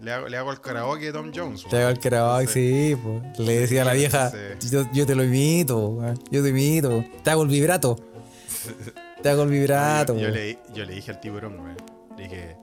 [0.00, 2.96] Le hago, le hago el karaoke de Tom Jones, Te hago el karaoke, Entonces, sí,
[3.02, 3.38] pues.
[3.38, 4.32] Le decía a la vieja,
[4.70, 6.18] yo, yo te lo imito, weón.
[6.30, 7.04] yo te imito.
[7.22, 7.96] Te hago el vibrato.
[9.22, 10.14] Te hago el vibrato.
[10.14, 10.34] Yo, yo weón.
[10.34, 11.76] le, yo le dije al tiburón, weón.
[12.16, 12.56] Le dije,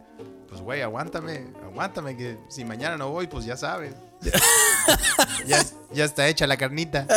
[0.59, 3.93] pues, güey, aguántame, aguántame, que si mañana no voy, pues ya sabes.
[5.45, 7.07] ya, ya está hecha la carnita.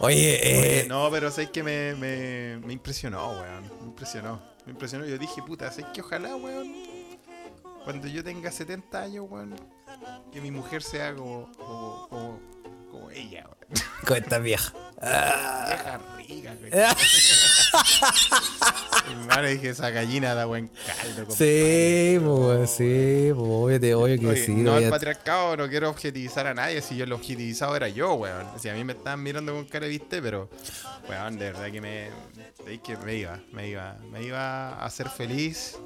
[0.00, 3.62] Oye, Oye, eh, no, pero sé que me, me, me impresionó, weón.
[3.80, 4.42] Me impresionó.
[4.66, 5.06] Me impresionó.
[5.06, 6.74] Yo dije, puta, sé que ojalá, weón.
[7.84, 9.54] Cuando yo tenga 70 años, weón.
[10.32, 12.40] Que mi mujer sea como, como, como,
[12.94, 13.84] como ella, weón.
[14.06, 14.72] con esta vieja.
[15.00, 16.54] Vieja rica.
[19.10, 21.30] Hermano, dije, esa gallina da buen caldo.
[21.30, 24.52] Sí, pues, sí, pues, obvio, te- obvio que Oye, sí.
[24.54, 26.80] no, el patriarcado no quiero objetivizar a nadie.
[26.80, 28.46] Si yo lo objetivizado era yo, weón.
[28.58, 30.48] Si a mí me estaban mirando con cara de viste, pero,
[31.08, 32.10] weón, de verdad que me.
[32.64, 33.96] de que me iba, me iba.
[34.10, 35.78] Me iba a hacer feliz.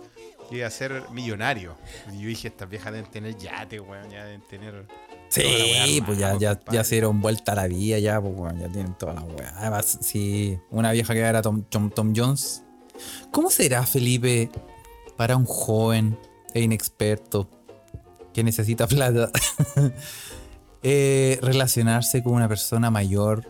[0.51, 1.77] Iba a ser millonario.
[2.13, 4.11] Y yo dije, estas viejas deben tener yate, weón.
[4.11, 4.87] Ya deben tener.
[5.29, 8.69] Sí, pues ya, ya, ya se dieron vuelta a la vida, ya, pues, weón, ya
[8.69, 9.53] tienen toda la weá.
[9.57, 12.63] Además, si una vieja que era Tom, Tom, Tom Jones.
[13.31, 14.51] ¿Cómo será, Felipe,
[15.17, 16.19] para un joven
[16.55, 17.49] e inexperto
[18.33, 19.31] que necesita plata
[20.83, 23.47] eh, relacionarse con una persona mayor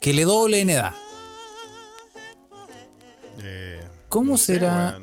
[0.00, 0.94] que le doble en edad?
[3.40, 4.98] Eh, ¿Cómo no sé, será?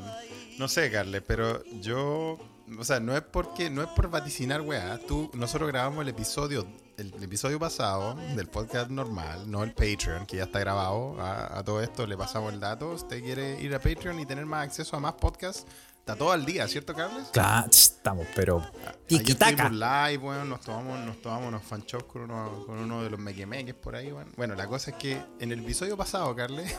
[0.57, 2.37] No sé, Carles, pero yo
[2.77, 4.99] o sea, no es porque, no es por vaticinar, weá.
[5.07, 6.67] Tú, nosotros grabamos el episodio,
[6.97, 11.19] el, el episodio pasado del podcast normal, no el Patreon, que ya está grabado.
[11.19, 12.91] A, a todo esto le pasamos el dato.
[12.91, 15.65] Usted quiere ir a Patreon y tener más acceso a más podcasts.
[15.99, 17.27] Está todo al día, ¿cierto, Carlos?
[17.31, 18.57] Claro, estamos, pero.
[18.57, 19.69] Ayer Tiki-taka.
[19.69, 23.19] live, weón, nos tomamos, nos tomamos unos fan shows con uno, con uno de los
[23.19, 24.31] mequemeques por ahí, weón.
[24.35, 26.75] Bueno, la cosa es que en el episodio pasado, Carles,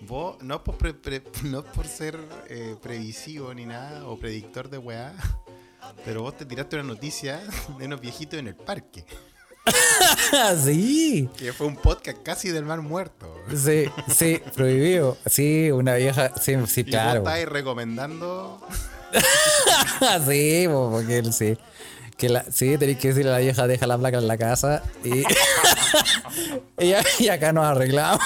[0.00, 4.78] vos, no por, pre- pre- no por ser eh, previsivo ni nada, o predictor de
[4.78, 5.12] weá,
[6.04, 7.40] pero vos te tiraste una noticia
[7.78, 9.04] de unos viejitos en el parque,
[10.64, 11.28] sí.
[11.36, 13.32] que fue un podcast casi del mar muerto.
[13.54, 15.16] Sí, sí, prohibido.
[15.26, 16.32] Sí, una vieja.
[16.40, 17.20] Sí, sí, Y claro.
[17.20, 18.60] vos estáis recomendando...
[20.26, 21.56] sí, po, porque él sí.
[22.16, 24.82] Que la, sí, tenéis que decirle a la vieja, deja la placa en la casa.
[25.04, 25.20] Y,
[26.84, 28.20] y, y acá nos arreglamos.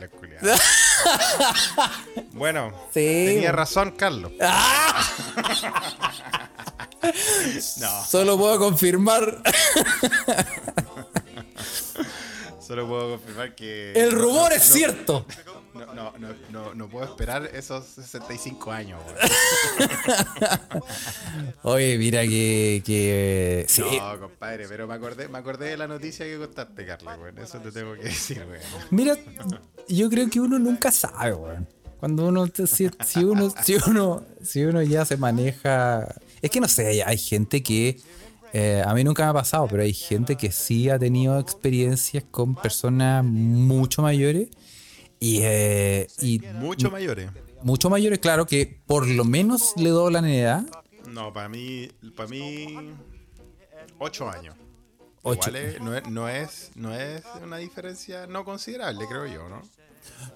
[2.32, 3.24] Bueno, Sí.
[3.26, 4.32] tenía razón, Carlos.
[7.80, 8.04] No.
[8.06, 9.42] Solo puedo confirmar.
[12.66, 13.92] Solo puedo confirmar que.
[13.92, 15.26] El rumor es no- cierto.
[15.74, 19.90] No, no, no, no, no puedo esperar esos 65 años, weón.
[21.62, 22.82] Oye, mira que.
[22.86, 23.82] que sí.
[23.82, 27.38] No, compadre, pero me acordé, me acordé de la noticia que contaste, Carlos, weón.
[27.38, 28.62] Eso te tengo que decir, weón.
[28.90, 29.16] Mira,
[29.88, 31.68] yo creo que uno nunca sabe, weón.
[31.98, 36.06] Cuando uno, si, si uno, si uno, si uno ya se maneja,
[36.40, 37.98] es que no sé, hay, hay gente que
[38.52, 42.22] eh, a mí nunca me ha pasado, pero hay gente que sí ha tenido experiencias
[42.30, 44.48] con personas mucho mayores
[45.24, 47.30] y, eh, y Mucho mayores.
[47.62, 50.62] mucho mayores, claro, que por lo menos le doblan en edad.
[51.08, 52.76] No, para mí, para mí,
[53.98, 54.54] 8 años.
[55.22, 55.48] Ocho.
[55.50, 59.62] Igual es- no, es, no, es, no es una diferencia no considerable, creo yo, ¿no?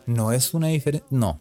[0.07, 1.41] No es una diferencia, no.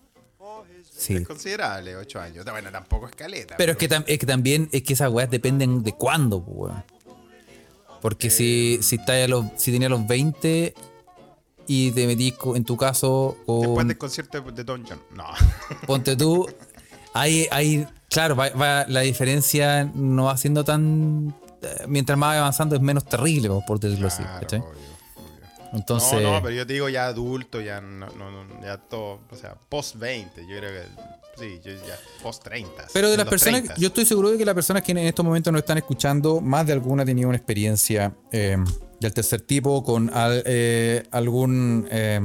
[0.91, 1.13] Sí.
[1.15, 2.43] Es considerable, 8 años.
[2.43, 3.55] Bueno, tampoco es caleta.
[3.55, 6.83] Pero es que, tam- es que también es que esas weas dependen de cuándo, weón.
[8.01, 10.73] Porque si, si a los, si tenías los 20
[11.67, 14.99] y te metís en tu caso Después con del concierto de Don John.
[15.15, 15.25] No.
[15.87, 16.47] ponte tú,
[17.13, 22.39] hay, hay, claro, va- va- la diferencia no va siendo tan eh, mientras más va
[22.39, 24.63] avanzando es menos terrible, po, por decirlo así, Claro, ¿cachai?
[25.73, 29.19] Entonces, No, no, pero yo te digo ya adulto, ya no, no, no, ya todo,
[29.29, 30.83] o sea, post 20, yo creo que
[31.37, 32.87] sí, yo ya post 30.
[32.93, 33.75] Pero de las personas, 30.
[33.81, 36.65] yo estoy seguro de que las personas que en estos momentos nos están escuchando, más
[36.65, 38.57] de alguna ha tenido una experiencia eh,
[38.99, 42.19] del tercer tipo con al- eh, algún eh,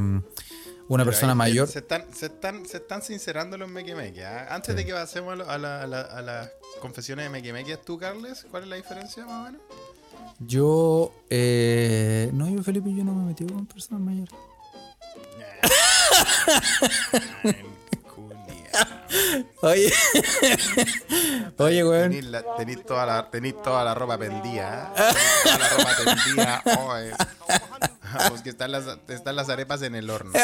[0.88, 1.68] una Pero persona ahí mayor.
[1.68, 4.24] Se están, se están, se están sincerando los mequemeques.
[4.24, 4.54] ¿ah?
[4.54, 8.46] Antes de que pasemos a, la- a la- a las confesiones de mequemeques, tú, Carles,
[8.50, 9.62] ¿cuál es la diferencia más o menos?
[10.46, 14.32] Yo, eh, no, yo Felipe, yo no me metí con personas mayores.
[19.60, 19.92] Oye,
[21.58, 22.10] oye, weón.
[22.56, 23.30] Tenís toda la,
[23.62, 24.92] toda la ropa pendida.
[25.44, 26.62] toda la ropa tendida.
[26.78, 27.12] Oh, eh.
[28.28, 30.32] Porque están las, están las arepas en el horno.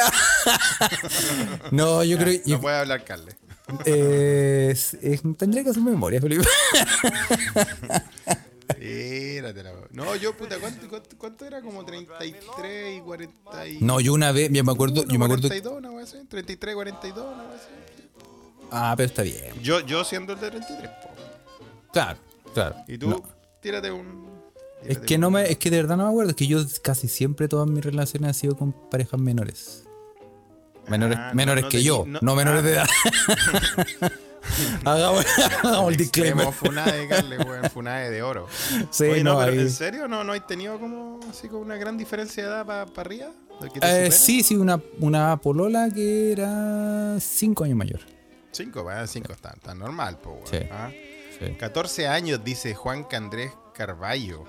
[1.70, 3.36] No, yo creo No yo- puede hablar, Carles.
[3.84, 6.46] eh, es- es- tendría que hacer memoria, Felipe.
[8.68, 9.72] Espératela.
[9.92, 11.60] No, yo, puta, ¿cuánto, cuánto, cuánto era?
[11.62, 13.78] Como 33 y 40 y...
[13.80, 15.48] No, yo una vez, yo me acuerdo, yo me acuerdo.
[15.48, 16.18] 42, una wea así.
[16.28, 18.08] 33, 42, una wea así.
[18.70, 19.54] Ah, pero está bien.
[19.62, 21.08] Yo, yo siendo el de 33, po.
[21.92, 22.18] Claro,
[22.52, 22.76] claro.
[22.86, 23.22] Y tú, No.
[23.62, 24.28] tírate un...
[24.82, 26.46] Es tírate que un- no me, es que de verdad no me acuerdo, es que
[26.46, 29.84] yo casi siempre todas mis relaciones han sido con parejas menores.
[30.88, 32.66] Menores, Ah, no, menores no que tení- yo, no- no, menores ah.
[32.66, 32.86] de edad.
[34.84, 35.24] hagamos,
[35.62, 36.47] hagamos el disclaimer.
[36.47, 38.47] Extremo Funade, Carles, weón, Funade de oro.
[38.91, 40.09] Sí, Oye, no, no, pero ahí- ¿en serio?
[40.09, 43.28] ¿No, no hay tenido como así como una gran diferencia de edad para arriba?
[43.61, 48.01] ¿De que te Eh, sí, sí, una, una polola que era 5 años mayor.
[48.53, 50.47] Cinco, bueno, cinco está, está normal, po, weón.
[50.49, 50.59] Sí.
[50.72, 50.91] ¿ah?
[51.39, 51.55] Sí.
[51.59, 54.45] 14 años, dice Juan Candrés Carballo.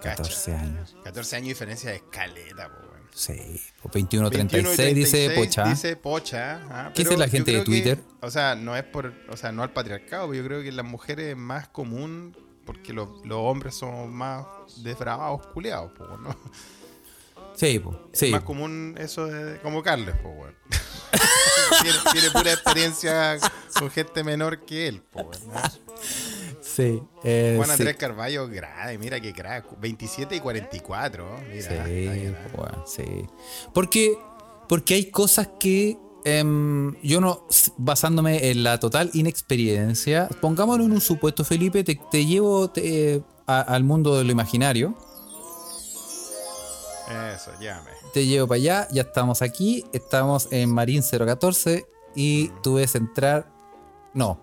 [0.00, 0.16] Cacha.
[0.22, 0.96] 14 años.
[1.04, 2.91] 14 años de diferencia de escaleta, po.
[3.14, 3.60] Sí.
[3.82, 5.64] O 21, 21 y 36 dice 36 Pocha.
[5.68, 6.60] Dice Pocha.
[6.70, 7.98] ah, ¿Qué dice la gente de que- Twitter?
[8.20, 10.86] o sea, no es por, o sea, no al patriarcado, pero yo creo que las
[10.86, 14.46] mujeres es más común porque los, los hombres son más
[14.82, 16.36] desbravados, culiados, po, ¿no?
[17.54, 18.30] Sí, po, sí.
[18.30, 20.54] Más común eso de, como Carles, po, weón.
[21.82, 23.36] tiene, tiene pura experiencia
[23.78, 25.30] con gente menor que él, weón.
[25.48, 25.60] ¿no?
[26.74, 27.02] Sí.
[27.24, 27.72] eh, Juan sí.
[27.74, 29.78] Andrés Carballo, grave, mira qué crack.
[29.80, 31.84] 27 y 44, mira.
[31.86, 32.32] Sí,
[32.86, 33.26] sí.
[33.74, 34.16] Porque,
[34.68, 37.46] porque hay cosas que em, yo no,
[37.76, 43.60] basándome en la total inexperiencia, pongámoslo en un supuesto, Felipe, te, te llevo te, a-
[43.60, 44.96] al mundo de lo imaginario,
[47.34, 47.90] Eso, llame.
[48.14, 53.50] te llevo para allá, ya estamos aquí, estamos en Marín 014 y tú ves entrar,
[54.14, 54.40] no,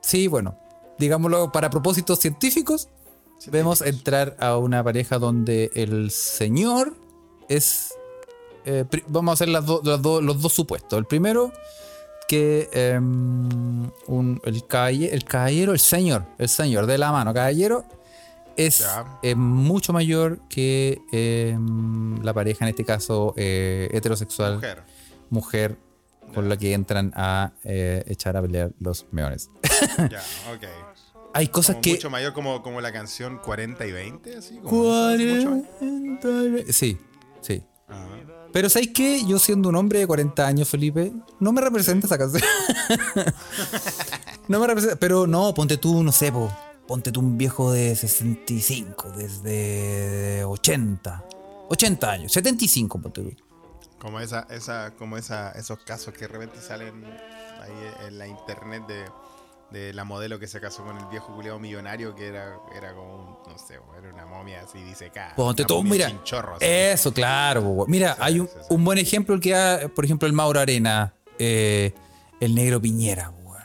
[0.00, 0.56] Sí, bueno.
[0.98, 2.88] Digámoslo para propósitos científicos,
[3.50, 6.94] vemos entrar a una pareja donde el señor
[7.48, 7.94] es.
[8.64, 10.98] eh, vamos a hacer las do- las do- los dos supuestos.
[10.98, 11.52] El primero,
[12.26, 17.84] que em, un- el, caballe- el caballero, el señor, el señor de la mano, caballero,
[18.56, 18.84] es
[19.22, 24.82] eh, mucho mayor que em, la pareja, en este caso eh, heterosexual, Mujer.
[25.30, 25.76] mujer,
[26.34, 29.48] con la que entran a echar a pelear los meones.
[30.10, 30.20] Ya,
[30.54, 30.64] ok.
[31.38, 31.90] Hay cosas Como que.
[31.92, 34.58] Mucho mayor como, como la canción 40 y 20, así.
[34.58, 35.64] Como mucho mayor.
[35.78, 36.98] 40 y ve- Sí,
[37.40, 37.62] sí.
[37.86, 38.06] Ajá.
[38.52, 39.24] Pero ¿sabes qué?
[39.24, 42.42] Yo siendo un hombre de 40 años, Felipe, no me representa esa canción.
[44.48, 44.96] no me representa.
[44.96, 46.50] Pero no, ponte tú, no sé, po,
[46.86, 51.24] ponte tú un viejo de 65, desde 80.
[51.68, 53.32] 80 años, 75, ponte tú.
[53.98, 57.04] Como esa, esa, como esa, esos casos que de repente salen
[57.60, 59.04] ahí en la internet de,
[59.70, 63.14] de la modelo que se casó con el viejo culiado millonario que era, era como
[63.16, 66.10] un, no sé, era una momia así dice Ponte tú, mira.
[66.60, 67.84] Eso, claro.
[67.86, 68.66] Mira, hay un, sí, sí.
[68.70, 71.92] un buen ejemplo el que da, por ejemplo, el Mauro Arena, eh,
[72.40, 73.62] el negro Piñera, weón.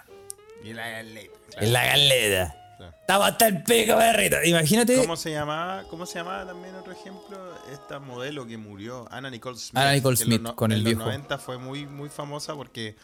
[0.64, 1.66] Y la galeta, claro.
[1.68, 2.56] En la galeta.
[2.78, 2.96] Claro.
[3.00, 4.38] Estaba hasta el pico, perrito.
[4.44, 4.98] Imagínate.
[4.98, 5.84] ¿Cómo se llamaba?
[5.90, 7.38] ¿Cómo se llamaba también otro ejemplo?
[7.72, 9.78] Esta modelo que murió, Anna Nicole Smith.
[9.78, 11.00] Anna Nicole en Smith, con el en viejo.
[11.00, 12.96] los 90 fue muy, muy famosa porque,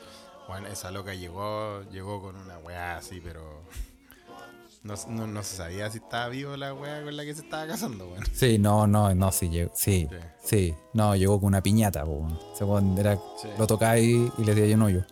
[0.49, 3.63] bueno, esa loca llegó, llegó con una weá así, pero
[4.83, 7.67] no, no, no se sabía si estaba vivo la weá con la que se estaba
[7.67, 8.25] casando, bueno.
[8.33, 10.17] Sí, no, no, no, sí, llegó, sí, Sí.
[10.43, 12.37] sí, no, llegó con una piñata, weón.
[12.59, 12.97] Weón
[13.41, 13.47] Sí.
[13.57, 15.05] lo tocaba y, y le hacía yo un hoyo.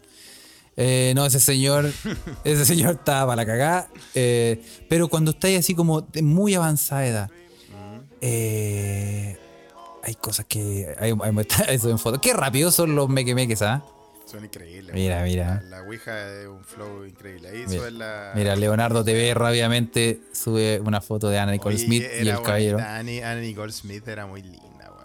[0.76, 1.86] Eh, no, ese señor,
[2.44, 7.06] ese señor estaba para la cagada, eh, pero cuando estáis así como de muy avanzada
[7.08, 7.30] edad,
[8.22, 9.38] eh,
[10.04, 12.20] hay cosas que, hay, hay- eso en foto.
[12.22, 13.84] Qué rápido son los mequemeques, ¿ah?
[14.30, 14.94] Son increíbles.
[14.94, 15.62] Mira, mira.
[15.64, 17.48] La, la Ouija es un flow increíble.
[17.50, 18.32] Ahí Mira, la.
[18.36, 22.78] Mira, Leonardo TV rápidamente sube una foto de Anna Nicole Oye, Smith y el caballero.
[22.80, 24.98] Anna Nicole Smith era muy linda, weón.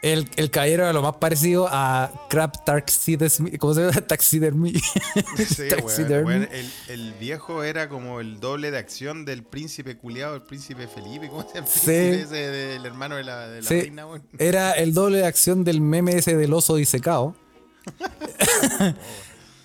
[0.00, 3.58] El, el caballero era lo más parecido a Crab Taxidermy.
[3.58, 4.00] ¿Cómo se llama?
[4.06, 4.72] Taxidermy.
[4.72, 6.46] Sí, Taxidermy.
[6.50, 11.28] el, el viejo era como el doble de acción del príncipe culiado, el príncipe Felipe.
[11.28, 11.66] ¿Cómo se llama?
[11.66, 11.80] El Sí.
[11.90, 14.06] príncipe ese del hermano de la, de la Sí, reina,
[14.38, 17.36] era el doble de acción del meme ese del oso disecado.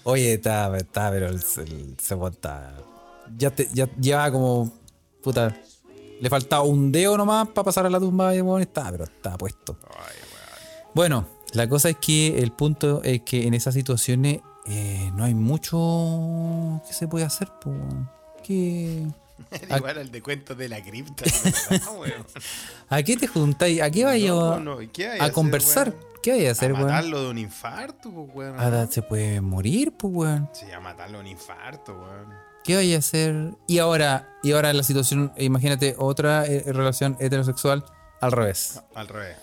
[0.04, 2.74] Oye, está, está, pero el, el está.
[3.38, 4.72] Ya, te, ya lleva como.
[5.22, 5.56] Puta.
[6.20, 9.38] Le faltaba un dedo nomás para pasar a la tumba de weón, está, pero está
[9.38, 9.78] puesto.
[10.94, 15.34] Bueno, la cosa es que el punto es que en esas situaciones eh, no hay
[15.36, 17.78] mucho que se puede hacer, pues.
[18.44, 19.06] Que.
[19.76, 21.24] Igual al de cuentos de la cripta.
[21.70, 22.26] ¿verdad, weón?
[22.90, 23.82] ¿A qué te juntáis?
[23.82, 25.94] ¿A qué vaya No, no, ¿y qué a hacer, conversar?
[26.24, 26.86] ¿Qué vaya a A hacer, weón?
[26.86, 28.56] matarlo de un infarto, pues, weón.
[28.60, 30.50] Ah, da- se puede morir, pues, weón.
[30.54, 32.34] Sí, a matarlo de un infarto, weón.
[32.64, 33.54] ¿Qué vaya a hacer?
[33.68, 37.86] Y ahora, y ahora la situación, imagínate otra eh, relación heterosexual
[38.20, 38.82] al revés.
[38.96, 39.38] Al revés.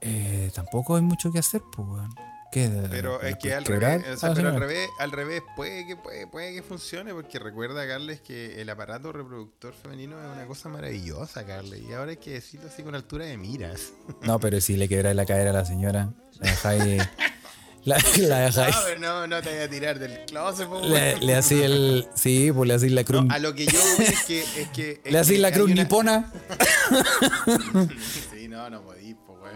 [0.00, 2.14] Eh, tampoco hay mucho que hacer, pues, weón.
[2.52, 2.70] ¿Qué?
[2.90, 5.42] Pero ¿La es que al revés, o a sea, la pero al revés, al revés
[5.56, 10.26] puede que puede, puede que funcione porque recuerda Carles que el aparato reproductor femenino es
[10.36, 13.92] una cosa maravillosa, Carles, y ahora hay que decirlo así con altura de miras.
[14.22, 17.02] No, pero si le quebráis la cadera a la señora, la dejáis.
[17.84, 18.76] la, la dejáis.
[18.76, 22.06] No, pero no, no te voy a tirar del closet, po, Le, le hacéis el.
[22.14, 23.24] Sí, pues le hacéis la cruz.
[23.24, 25.82] No, a lo que yo es que es que es le hacéis la cruz una-
[25.82, 26.30] nipona.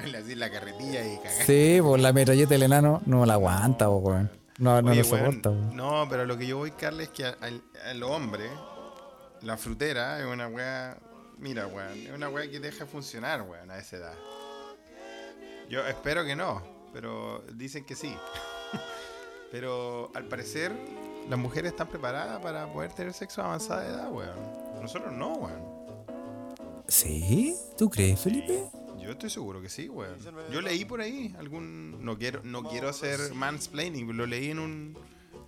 [0.07, 0.13] Sí, no, no podís, po, weón.
[0.13, 1.47] Le hacéis la carretilla y cagás.
[1.47, 4.31] Sí, pues la metralleta del enano no la aguanta, weón.
[4.59, 5.77] No, no Oye, lo weón, soporta, weón.
[5.77, 8.49] No, pero lo que yo voy, Carles, es que al, al hombre,
[9.43, 10.99] la frutera es una weá.
[11.39, 14.15] Mira, weón, es una weá que deja funcionar, weón, a esa edad.
[15.69, 18.17] Yo espero que no, pero dicen que sí.
[19.51, 20.73] pero al parecer,
[21.29, 24.37] las mujeres están preparadas para poder tener sexo a avanzada edad, weón.
[24.81, 25.77] Nosotros no, weón.
[26.89, 27.57] ¿Sí?
[27.77, 28.71] ¿Tú crees, Felipe?
[29.07, 30.17] Yo estoy seguro que sí, weón.
[30.53, 32.05] Yo leí por ahí algún.
[32.05, 34.99] No quiero, no quiero hacer mansplaining, lo leí en un.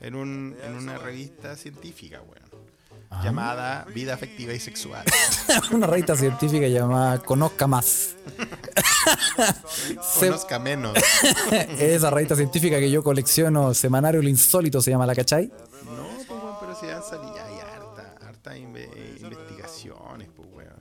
[0.01, 2.49] En, un, en una revista científica, weón.
[3.11, 3.23] Ah.
[3.25, 5.05] Llamada Vida Afectiva y Sexual.
[5.73, 8.17] Una revista científica llamada Conozca Más.
[10.21, 10.97] Conozca menos.
[11.79, 15.51] Esa revista científica que yo colecciono, Semanario El Insólito se llama la cachai.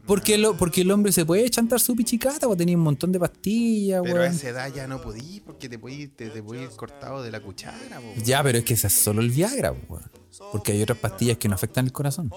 [0.07, 3.19] Porque, lo, porque el hombre se puede chantar su pichicata, pues tenía un montón de
[3.19, 4.33] pastillas, Pero a weón.
[4.33, 7.41] esa edad ya no podí, porque te podí, te, te podí ir cortado de la
[7.41, 8.13] cuchara, po.
[8.23, 10.51] Ya, pero es que ese es solo el Viagra, pues, weón.
[10.51, 12.31] Porque hay otras pastillas que no afectan el corazón.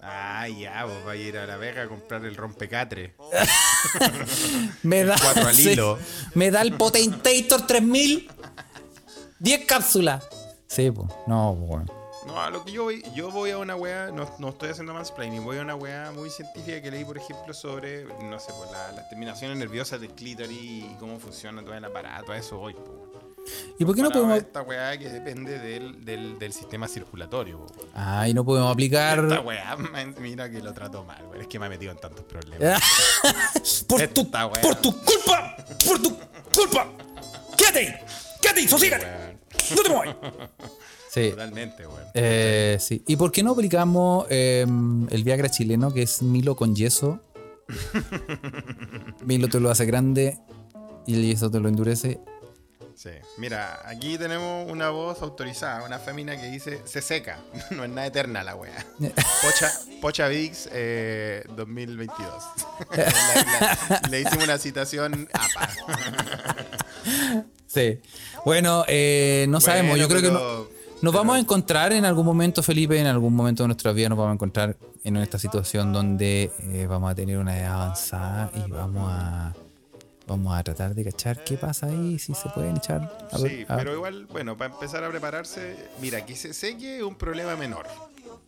[0.00, 3.14] Ah, ya, vos vas a ir a la Vega a comprar el rompecatre.
[4.82, 5.98] Me da, cuatro al sí, hilo.
[6.34, 8.28] me da el Potentator 3000.
[9.40, 10.24] 10 cápsulas.
[10.66, 11.08] Sí, pues.
[11.26, 12.03] No, pues, weón.
[12.26, 14.94] No, a lo que yo voy, yo voy a una wea, no, no estoy haciendo
[14.94, 18.70] mansplaining, voy a una wea muy científica que leí, por ejemplo, sobre, no sé, pues
[18.70, 22.72] la- las terminaciones nerviosas del clítoris y cómo funciona todo el aparato, a eso voy.
[22.74, 23.02] po.
[23.78, 24.38] ¿Y por qué no podemos.?
[24.38, 27.58] Esta weá que depende del, del, del sistema circulatorio.
[27.66, 27.84] po.
[27.92, 29.18] Ay, no podemos aplicar.
[29.18, 29.76] Esta weá,
[30.18, 31.42] mira que lo trato mal, weón.
[31.42, 32.80] Es que me ha metido en tantos problemas.
[33.86, 35.56] por, tu, por tu culpa,
[35.86, 36.16] por tu
[36.54, 36.88] culpa.
[37.54, 38.02] Quédate,
[38.40, 39.06] quédate, sosígate,
[39.76, 40.16] no te muevas.
[41.14, 42.02] Sí, Totalmente, weón.
[42.14, 43.04] eh, sí.
[43.06, 44.66] ¿Y por qué no aplicamos eh,
[45.10, 47.20] el Viagra chileno, que es Milo con yeso?
[49.24, 50.38] Milo te lo hace grande
[51.06, 52.20] y el yeso te lo endurece.
[52.96, 53.10] Sí.
[53.38, 57.38] Mira, aquí tenemos una voz autorizada, una fémina que dice se seca.
[57.70, 58.84] No es nada eterna la wea.
[58.98, 62.18] Pocha, Pocha Vix eh, 2022.
[62.96, 63.04] La-
[63.88, 65.70] la- le hicimos una citación apa.
[67.66, 68.00] Sí.
[68.44, 69.90] Bueno, eh, no sabemos.
[69.92, 70.73] Bueno, Yo creo que no-
[71.04, 74.08] nos pero- vamos a encontrar en algún momento, Felipe, en algún momento de nuestra vida
[74.08, 78.50] nos vamos a encontrar en esta situación donde eh, vamos a tener una edad avanzada
[78.54, 79.52] y vamos a
[80.26, 83.02] vamos a tratar de cachar qué pasa ahí, si se pueden echar.
[83.30, 87.02] a Sí, a- pero igual, bueno, para empezar a prepararse, mira, que se seque es
[87.02, 87.86] un problema menor.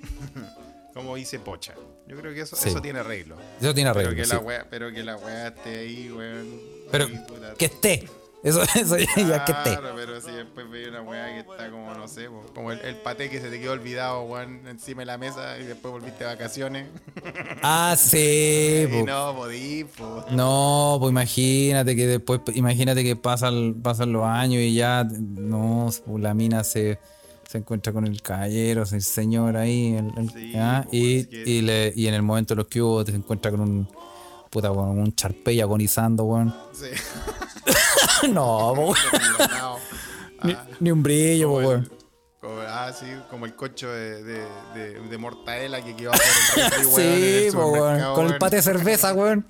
[0.95, 1.75] Como dice Pocha.
[2.09, 2.71] Yo creo que eso, Sí.
[2.71, 3.37] eso tiene arreglo.
[3.61, 4.17] Eso tiene Pero arreglo.
[4.23, 4.33] que, sí.
[4.33, 6.47] la wea, pero que la weá esté ahí, weón.
[6.91, 7.09] Pero
[7.59, 8.09] que esté.
[8.47, 9.53] Eso, eso ya, ya que.
[9.53, 12.95] Claro, pero si después veis una weá que está como, no sé, como el, el
[12.97, 16.31] paté que se te quedó olvidado, weón, encima de la mesa y después volviste de
[16.31, 16.87] vacaciones.
[17.63, 18.87] Ah, sí.
[19.01, 20.25] y no podí, po.
[20.31, 26.23] No, pues imagínate que después, imagínate que pasan, pasan los años y ya, no, pues
[26.23, 27.01] la mina se,
[27.49, 30.83] se encuentra con el caballero, el señor ahí, el- el- Sí, ¿ah?
[30.85, 33.11] pues, y, es que- y, le- y en el momento de los que hubo, te
[33.11, 33.89] encuentra con un,
[34.51, 36.55] puta, con un charpey agonizando, weón.
[36.73, 36.87] Sí.
[38.33, 38.75] no,
[40.43, 41.93] ni, Ah, ni un brillo, como el- weón.
[42.41, 46.21] como- ah, sí, como el cocho de, de, de, de mortadela que quedó por
[46.57, 48.15] el refri, weón, en Sí, po, weón.
[48.15, 49.47] Con el pate de cerveza, weón.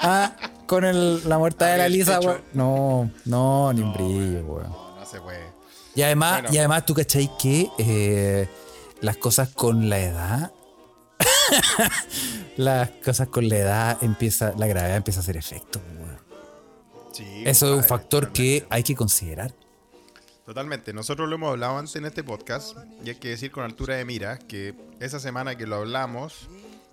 [0.00, 0.34] Ah,
[0.66, 2.42] con el, la muerta de la Abre el lisa, weón.
[2.54, 4.68] No, no, ni un brillo, weón.
[4.70, 5.46] No, no se puede.
[5.94, 6.48] Y además, Bueno.
[6.54, 8.48] y además tú cachai que eh,
[9.00, 10.52] las cosas con la edad,
[12.56, 15.80] las cosas con la edad empieza, la gravedad empieza a hacer efecto.
[15.84, 15.97] weón.
[17.18, 18.60] Sí, Eso es un factor totalmente.
[18.62, 19.52] que hay que considerar.
[20.46, 20.92] Totalmente.
[20.92, 24.04] Nosotros lo hemos hablado antes en este podcast y hay que decir con altura de
[24.04, 26.48] mira que esa semana que lo hablamos,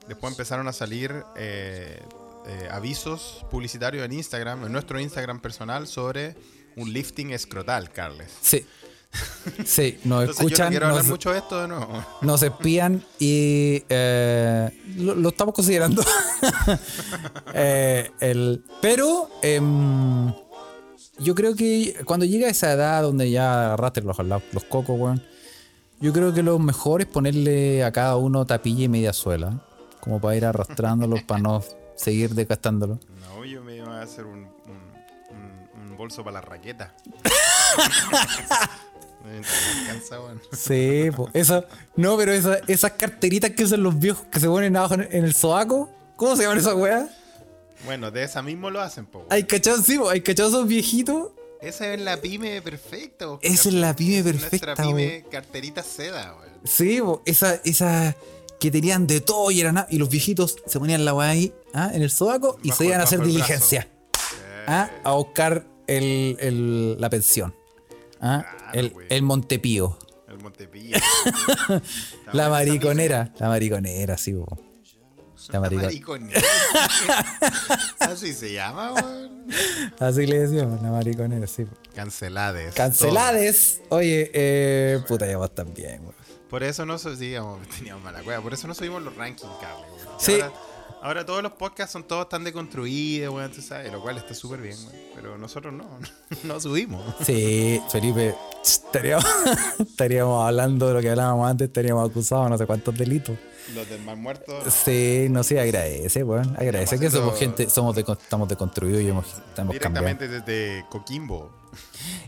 [0.07, 2.01] después empezaron a salir eh,
[2.47, 6.35] eh, avisos publicitarios en Instagram, en nuestro Instagram personal, sobre
[6.75, 8.31] un lifting escrotal, Carles.
[8.41, 8.65] Sí.
[9.65, 12.05] Sí, nos Entonces yo no escuchan, quiero hablar nos, mucho de esto de nuevo.
[12.21, 16.03] nos espían y eh, lo, lo estamos considerando.
[17.53, 20.33] Eh, el, pero em,
[21.19, 25.23] yo creo que cuando llega esa edad donde ya agarraste los, los, los cocos, weón,
[26.01, 29.61] yo creo que lo mejor es ponerle a cada uno tapilla y media suela,
[30.01, 31.63] como para ir arrastrándolos, para no
[31.95, 32.99] seguir desgastándolo.
[33.21, 34.49] No, yo me iba a hacer un, un,
[35.31, 36.93] un- un bolso para la raqueta.
[39.27, 40.17] Alcanza.
[40.51, 41.29] Sí, po.
[41.33, 41.65] Esa,
[41.95, 45.25] no, pero esa- esas carteritas que usan los viejos que se ponen abajo en, en
[45.25, 47.09] el sobaco, ¿cómo se llaman esas weas?
[47.85, 49.25] Bueno, de esa mismo lo hacen, po.
[49.29, 51.29] Hay cachados, sí, po, hay cachados esos viejitos.
[51.61, 53.25] Esa es la pyme perfecta.
[53.27, 53.39] po.
[53.41, 56.53] Esa es la pyme Nuestra perfecta, pyme carterita seda, weón.
[56.63, 58.15] Sí, po, esa, esa
[58.59, 61.91] que tenían de todo y eran y los viejitos se ponían la weá ahí ¿ah?
[61.93, 63.87] en el sobaco y Bajo- se iban a hacer diligencia
[64.65, 64.89] ¿ah?
[65.03, 67.53] a buscar el, el- la pensión.
[68.21, 68.45] ¿ah?
[68.71, 69.97] Claro, el, el Montepío.
[70.27, 70.97] El Montepillo.
[72.33, 73.31] La mariconera.
[73.39, 74.57] La mariconera, sí, po.
[75.49, 76.41] La mariconera.
[77.99, 79.45] Así se llama, weón.
[79.99, 81.67] Así le decíamos, la mariconera, sí.
[81.93, 82.73] Cancelades.
[82.73, 83.81] Cancelades.
[83.89, 86.15] Oye, eh, puta, ya vos también, weón.
[86.49, 88.41] Por eso no subimos, digamos, teníamos mala cueva.
[88.41, 89.87] Por eso no subimos los rankings, Carlos.
[90.17, 90.33] Sí.
[90.33, 90.53] Ahora,
[91.05, 94.59] ahora todos los podcasts son todos tan deconstruidos, weón, tú sabes, lo cual está súper
[94.59, 95.01] bien, weón.
[95.13, 95.85] Pero nosotros no,
[96.43, 97.03] no subimos.
[97.23, 99.25] Sí, Felipe, estaríamos,
[99.79, 103.37] estaríamos hablando de lo que hablábamos antes, estaríamos acusados de no sé cuántos delitos.
[103.75, 104.59] Los del mal muerto.
[104.69, 106.55] Sí, no sé, agradece, weón.
[106.57, 110.09] Agradece que somos gente, somos de, estamos deconstruidos y hemos, estamos cambiando.
[110.09, 111.51] Directamente desde Coquimbo.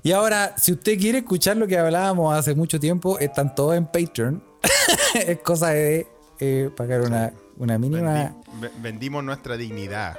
[0.03, 3.85] Y ahora, si usted quiere escuchar lo que hablábamos hace mucho tiempo, están todos en
[3.85, 4.43] Patreon.
[5.15, 6.07] es cosa de
[6.39, 8.13] eh, pagar una, una mínima.
[8.13, 10.17] Vendi- ve- vendimos nuestra dignidad.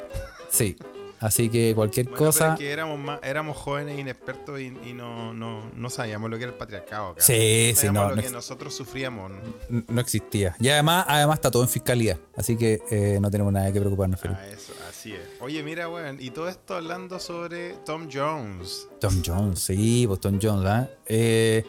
[0.51, 0.77] Sí.
[1.21, 2.53] Así que cualquier Bueno, pero cosa.
[2.53, 6.45] es que éramos, más, éramos jóvenes inexpertos y, y no, no, no sabíamos lo que
[6.45, 7.15] era el patriarcado.
[7.15, 7.27] cara.
[7.27, 7.33] Sí,
[7.71, 9.33] sí, sabíamos no, lo no que nosotros sufríamos.
[9.33, 9.83] ¿no?
[9.89, 10.55] No existía.
[10.61, 12.21] Y además, además está todo en fiscalía.
[12.37, 14.21] Así que eh, no tenemos nada que preocuparnos.
[14.27, 15.21] Ah, eso, así es.
[15.41, 18.87] Oye, mira, weón, y todo esto hablando sobre Tom Jones.
[19.01, 20.89] Tom Jones, sí, pues Tom Jones, ¿ah?
[21.05, 21.65] Eh,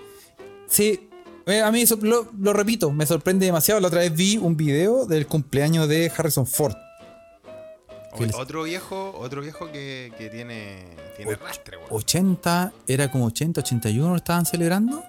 [0.68, 1.09] sí,
[1.50, 3.80] Eh, a mí eso, lo, lo repito, me sorprende demasiado.
[3.82, 6.76] La otra vez vi un video del cumpleaños de Harrison Ford.
[8.38, 10.84] Otro viejo, otro viejo que, que tiene,
[11.16, 11.88] tiene rastre, weón.
[11.92, 15.04] 80, era como 80, 81 lo estaban celebrando.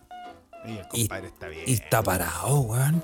[0.64, 1.64] Y el Y, compadre está bien.
[1.66, 3.02] y está parado, weón.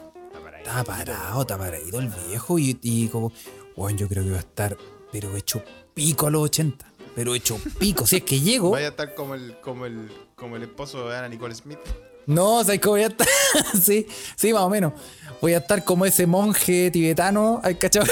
[0.59, 2.59] está parado, está paradito el viejo.
[2.59, 3.33] Y, y como,
[3.75, 4.77] weón, yo creo que va a estar,
[5.11, 5.63] pero hecho
[5.95, 6.87] pico a los 80.
[7.17, 8.07] Pero hecho pico.
[8.07, 8.71] si es que llego.
[8.71, 11.79] Vaya a estar como el, como el, como el esposo de Ana Nicole Smith.
[12.27, 13.27] No, ¿sabes cómo voy a estar?
[13.83, 14.07] sí,
[14.37, 14.93] sí, más o menos.
[15.41, 17.61] Voy a estar como ese monje tibetano.
[17.63, 18.07] ¿Hay cachado?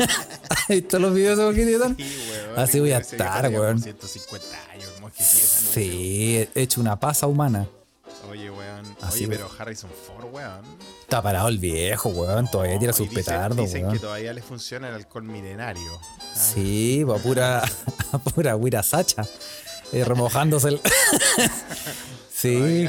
[0.48, 1.94] ¿Has visto los videos de monje tibetano?
[1.98, 2.58] Sí, weón.
[2.58, 3.80] Así voy a estar, weón.
[3.82, 7.66] 150 años, monje tibetano, Sí, he hecho una pasa humana.
[8.30, 8.96] Oye, weón.
[9.02, 10.62] Así, Oye, pero Harrison Ford, weón.
[11.02, 12.48] Está parado el viejo, weón.
[12.50, 13.98] Todavía tira sus dicen- petardos, Dicen que weón.
[13.98, 16.00] todavía le funciona el alcohol milenario.
[16.34, 17.62] Sí, va pura,
[18.34, 19.26] pura Wira Sacha.
[19.92, 20.80] eh, remojándose el.
[22.32, 22.88] sí,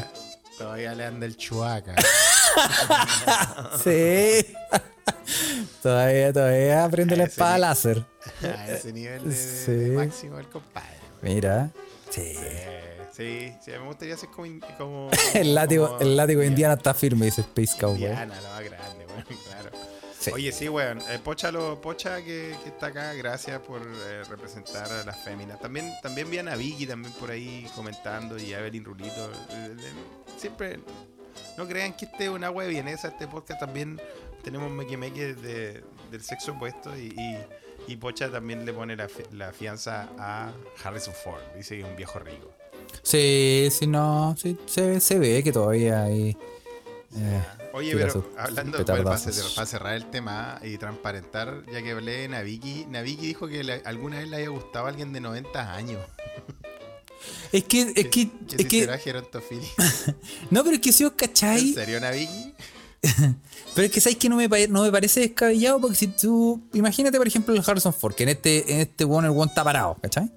[0.62, 1.94] todavía le anda el chuaca.
[3.84, 4.46] sí.
[5.82, 8.04] todavía, todavía prende la espada láser.
[8.42, 9.72] a ese nivel de, Sí.
[9.72, 10.88] de máximo el compadre.
[11.20, 11.70] Mira.
[12.10, 12.36] Sí.
[13.12, 14.48] Sí, sí, me gustaría ser como.
[14.78, 17.96] como El látigo, como el látigo Indiana está firme, dice Space Cowboy.
[17.96, 19.70] Indiana, la más grande, weón, claro.
[20.22, 20.30] Sí.
[20.30, 21.00] Oye, sí, weón.
[21.10, 25.58] eh, Pocha, lo, Pocha que, que está acá, gracias por eh, representar a las féminas.
[25.60, 29.30] También, también vi a Naviki también por ahí comentando y a Evelyn Rulito.
[29.50, 29.92] eh, eh,
[30.38, 30.78] siempre,
[31.58, 34.00] no crean que este es una de vienesa, este podcast también
[34.44, 39.08] tenemos meque meque de, del sexo opuesto y, y, y Pocha también le pone la,
[39.32, 40.52] la fianza a
[40.84, 41.42] Harrison Ford.
[41.56, 42.48] Dice que es un viejo rico.
[43.02, 44.36] Sí, sí, no.
[44.38, 46.36] Sí, se, se ve que todavía hay.
[47.16, 47.42] eh,
[47.74, 52.12] Oye, pero hablando pues, para, cer- para cerrar el tema y transparentar, ya que hablé
[52.22, 56.00] de Naviki, Naviki dijo que alguna vez le había gustado a alguien de 90 años.
[57.52, 58.80] Es que, es que, Que es si que.
[58.80, 58.98] será.
[60.50, 61.74] No, pero es que si os ¿En cacháis.
[61.74, 62.54] serio, Naviki?
[63.74, 66.62] Pero es que sabéis que no me, no me parece descabellado porque si tú.
[66.72, 69.62] Imagínate, por ejemplo, el Harrison Ford, que en este, en este one el one está
[69.64, 70.32] parado, ¿cachai?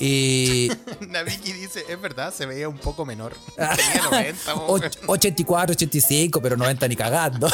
[0.00, 0.70] Y.
[1.08, 3.34] Naviki dice, es verdad, se veía un poco menor.
[3.56, 7.50] Tenía 90, po, och- 84, 85, pero 90 ni cagando.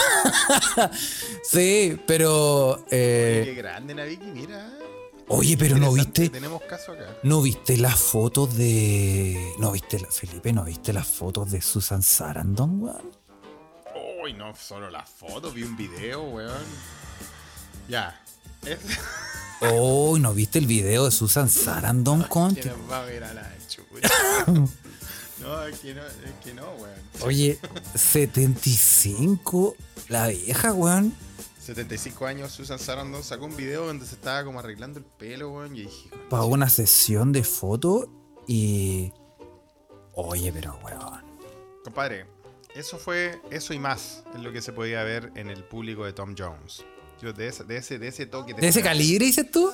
[1.43, 2.85] sí, pero.
[2.91, 4.71] eh, Qué grande Naviki, mira.
[5.29, 6.29] oye, pero no viste.
[6.29, 7.17] Tenemos caso acá.
[7.23, 9.53] ¿No viste las fotos de.
[9.59, 13.11] No viste, la- Felipe, ¿no viste las fotos de Susan Sarandon, weón?
[14.23, 16.65] Uy, no solo las fotos, vi un video, weón.
[17.89, 18.21] Ya.
[18.67, 18.79] Es...
[19.61, 22.55] Oh, ¿no viste el video de Susan Sarandon con.
[22.55, 24.09] ¿Quién nos va a ver a la chucha?
[25.41, 26.95] No, es que no, es que no, weón.
[27.21, 27.59] Oye,
[27.95, 29.77] 75,
[30.09, 31.15] la vieja, weón.
[31.61, 35.77] 75 años, Susan Sarandon sacó un video donde se estaba como arreglando el pelo, weón.
[35.77, 38.07] Y dije, Para una sesión de fotos
[38.47, 39.13] y.
[40.15, 41.25] Oye, pero weón.
[41.85, 42.27] compadre,
[42.75, 46.13] eso fue, eso y más es lo que se podía ver en el público de
[46.13, 46.85] Tom Jones.
[47.25, 48.53] Yo de ese, de ese, de ese toque.
[48.53, 49.73] ¿De ese calibre dices tú?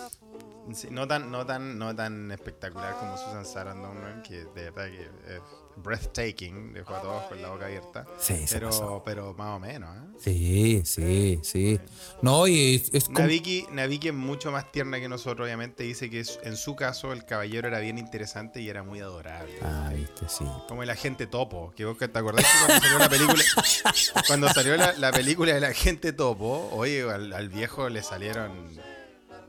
[0.73, 4.87] Sí, no tan, no tan, no tan espectacular como Susan Sarandon, weón, que de verdad
[4.87, 5.03] que
[5.35, 5.41] es
[5.77, 8.07] breathtaking, dejó a todos con la boca abierta.
[8.19, 9.03] Sí, se pasó.
[9.05, 10.01] pero, pero más o menos, ¿eh?
[10.19, 11.81] Sí, sí, sí.
[12.23, 13.21] No, y es como.
[13.21, 15.83] Naviki, Naviki es mucho más tierna que nosotros, obviamente.
[15.85, 19.55] Dice que es- en su caso el caballero era bien interesante y era muy adorable.
[19.63, 20.45] Ah, viste, sí.
[20.69, 21.73] Como el agente Topo.
[21.75, 23.45] Que vos que te acordás que cuando salió la película.
[24.27, 28.69] cuando salió la, la película del agente Topo, oye, al, al viejo le salieron.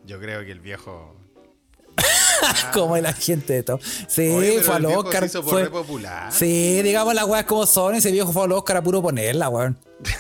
[0.06, 1.16] Yo creo que el viejo.
[2.74, 3.80] Como el agente de todo.
[4.08, 5.24] Sí, Oye, fue al viejo se Oscar.
[5.26, 6.32] hizo por fue- re popular.
[6.34, 7.96] Sí, digamos las weas como son.
[7.96, 9.78] Ese viejo fue al Oscar a puro ponerla, weón.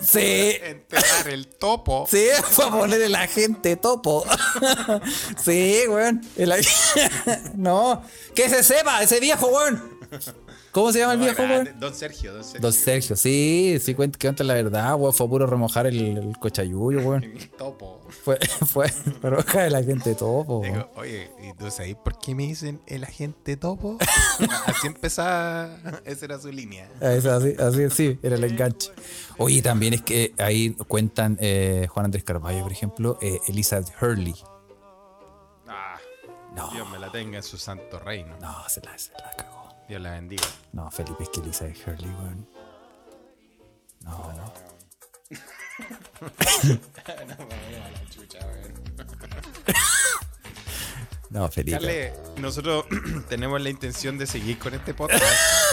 [0.00, 0.56] Sí.
[0.62, 2.06] Enterrar el topo.
[2.10, 4.24] Sí, fue a poner el agente topo.
[5.44, 6.20] sí, weón.
[6.36, 6.52] El
[7.54, 8.02] no,
[8.34, 9.98] que se sepa, ese viejo, weón.
[10.72, 11.68] ¿Cómo se llama el viejo, weón?
[11.78, 12.60] Don Sergio, Don Sergio.
[12.60, 15.12] Don Sergio, sí, sí, cuenta, que cuenta la verdad, weón.
[15.12, 17.24] Fue puro remojar el, el cochayuyo, weón.
[17.58, 18.00] Topo.
[18.24, 20.62] Fue, fue a remojar el agente topo.
[20.64, 23.98] Digo, oye, ¿y tú sabes por qué me dicen el agente topo?
[24.66, 26.88] Así empezaba, esa era su línea.
[27.00, 28.90] Ah, es así, así, sí, era el enganche.
[29.38, 34.34] Oye, también es que ahí cuentan eh, Juan Andrés Carballo, por ejemplo, eh, Elizabeth Hurley.
[35.68, 35.96] Ah,
[36.54, 38.36] No, Dios me la tenga en su santo reino.
[38.40, 39.61] no, se la, se la cagó.
[39.92, 40.46] Dios la bendiga.
[40.72, 42.48] No, Felipe, es que Elizabeth Hurley, weón.
[44.00, 44.54] No, no.
[47.26, 47.36] No,
[51.50, 51.78] Felipe.
[51.78, 52.84] Carle, nosotros
[53.28, 55.22] tenemos la intención de seguir con este podcast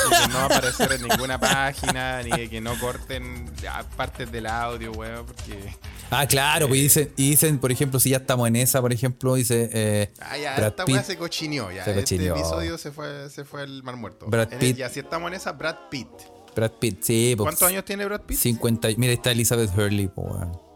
[0.07, 3.49] y que no aparecer en ninguna página, ni de que no corten
[3.97, 5.75] partes del audio, weón, porque...
[6.11, 9.35] Ah, claro, pues dicen, y dicen, por ejemplo, si ya estamos en esa, por ejemplo,
[9.35, 11.83] dice eh, Ah, ya, Brad esta weá se cochineó, ya.
[11.85, 14.25] Se este episodio se fue, se fue al mar muerto.
[14.27, 14.77] Brad el- Pitt.
[14.77, 16.07] ya, si estamos en esa, Brad Pitt.
[16.55, 17.45] Brad Pitt, sí, pues.
[17.45, 18.39] ¿Cuántos años tiene Brad Pitt?
[18.39, 18.87] 50.
[18.97, 20.68] Mira, está Elizabeth Hurley, pues, weón.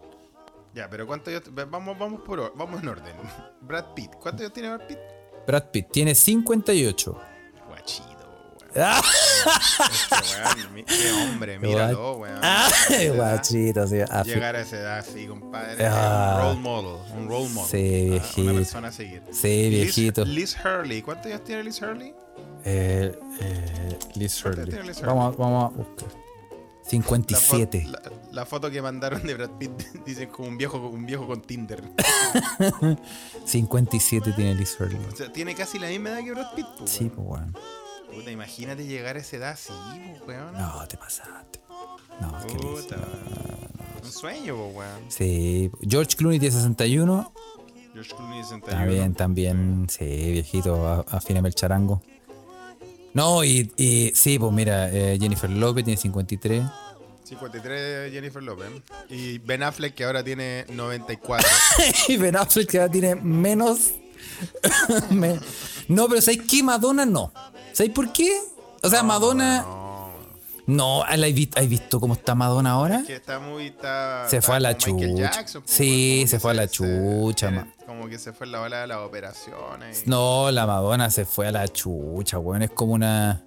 [0.73, 1.43] Ya, pero ¿cuántos años?
[1.69, 3.15] Vamos, vamos, por, or- vamos en orden.
[3.61, 4.11] Brad Pitt.
[4.15, 4.97] ¿Cuántos años tiene Brad Pitt?
[5.45, 7.19] Brad Pitt tiene 58.
[7.67, 8.71] Guachito, weón.
[8.77, 9.01] ¡Ah!
[10.75, 12.39] Este qué hombre, míralo, weón.
[12.41, 13.97] Ay, guachito, sí.
[14.25, 15.85] Llegar a esa edad así, compadre.
[15.85, 16.37] Ah.
[16.37, 17.13] Un role model.
[17.17, 17.69] Un role model.
[17.69, 18.41] Sí, Ah, viejito.
[18.41, 19.21] Una persona a seguir.
[19.31, 20.25] Sí, viejito.
[20.25, 21.01] Liz, Liz Hurley.
[21.01, 22.15] ¿Cuántos años tiene Liz Hurley?
[22.65, 24.81] Eh, eh, Liz ¿Cuánto Hurley.
[24.87, 25.07] Liz Hurley?
[25.13, 26.22] Vamos, vamos a buscar.
[26.83, 27.85] La, fo- 57.
[27.87, 29.71] la- la foto que mandaron de Brad Pitt
[30.05, 31.81] dicen como un viejo, un viejo con Tinder.
[33.45, 34.99] 57 tiene Liz Hurley.
[35.11, 37.55] O sea, tiene casi la misma edad que Brad Pitt, pues, Sí, pues, weón.
[38.13, 39.73] Puta, imagínate llegar a esa edad así,
[40.25, 40.53] pues, weón.
[40.53, 41.59] No, te pasaste.
[42.21, 42.75] No, qué lindo.
[42.81, 42.97] Puta,
[44.03, 45.01] Un sueño, pues, weón.
[45.07, 47.33] Sí, George Clooney tiene 61.
[47.93, 48.77] George Clooney 61.
[48.77, 52.01] También, también, sí, viejito, afíname el charango.
[53.13, 56.63] No, y, y sí, pues mira, eh, Jennifer Lopez tiene 53.
[57.23, 58.67] 53 Jennifer Lopez.
[59.09, 61.47] Y Ben Affleck, que ahora tiene 94.
[62.07, 63.91] y Ben Affleck que ahora tiene menos.
[65.09, 65.39] Me-
[65.87, 66.63] No, pero ¿sabes qué?
[66.63, 67.31] Madonna no.
[67.71, 68.31] ¿Sabes por qué?
[68.81, 69.61] O sea, Madonna.
[69.61, 70.11] no,
[70.67, 73.03] No, ¿la ¿has visto, has visto cómo está Madonna ahora?
[73.05, 73.67] que está muy.
[73.67, 75.31] Está, Se está fue a la chucha.
[75.53, 77.67] Pues, Sí, se fue a la chucha.
[77.95, 80.07] Como que se fue en la ola de las operaciones.
[80.07, 82.61] No, la Madonna se fue a la chucha, weón.
[82.63, 83.43] Es como una.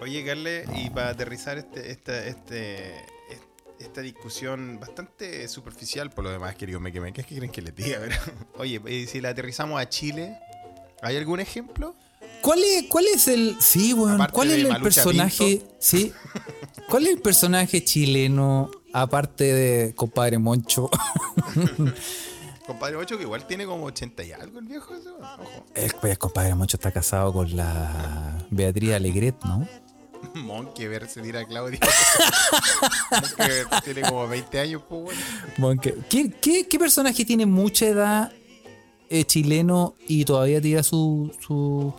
[0.00, 2.96] Oye, Carle, y para aterrizar este, esta, este,
[3.30, 3.44] est-
[3.78, 7.98] esta discusión bastante superficial por lo demás, querido Meque Meque, ¿qué creen que les diga?
[8.00, 8.16] Pero,
[8.58, 10.38] oye, y si la aterrizamos a Chile,
[11.02, 11.94] ¿hay algún ejemplo?
[12.42, 13.56] ¿Cuál es, cuál es el.
[13.60, 14.14] Sí, weón.
[14.14, 15.44] Aparte ¿Cuál es el Malucha personaje.
[15.58, 15.74] Pinto.
[15.78, 16.12] Sí.
[16.88, 20.88] ¿Cuál es el personaje chileno, aparte de compadre Moncho?
[22.70, 25.66] Compadre Ocho, que igual tiene como 80 y algo el viejo, ese, weón, ojo.
[25.74, 29.66] el, pues, compadre Moncho está casado con la Beatriz Alegret, ¿no?
[30.36, 31.80] Monkey ver se tira a Claudia.
[33.10, 35.18] Monkey tiene como 20 años, pues,
[35.58, 35.80] bueno.
[35.82, 38.32] ¿Qué, qué, qué personaje tiene mucha edad
[39.08, 41.32] eh, chileno y todavía tira su.
[41.40, 41.92] su...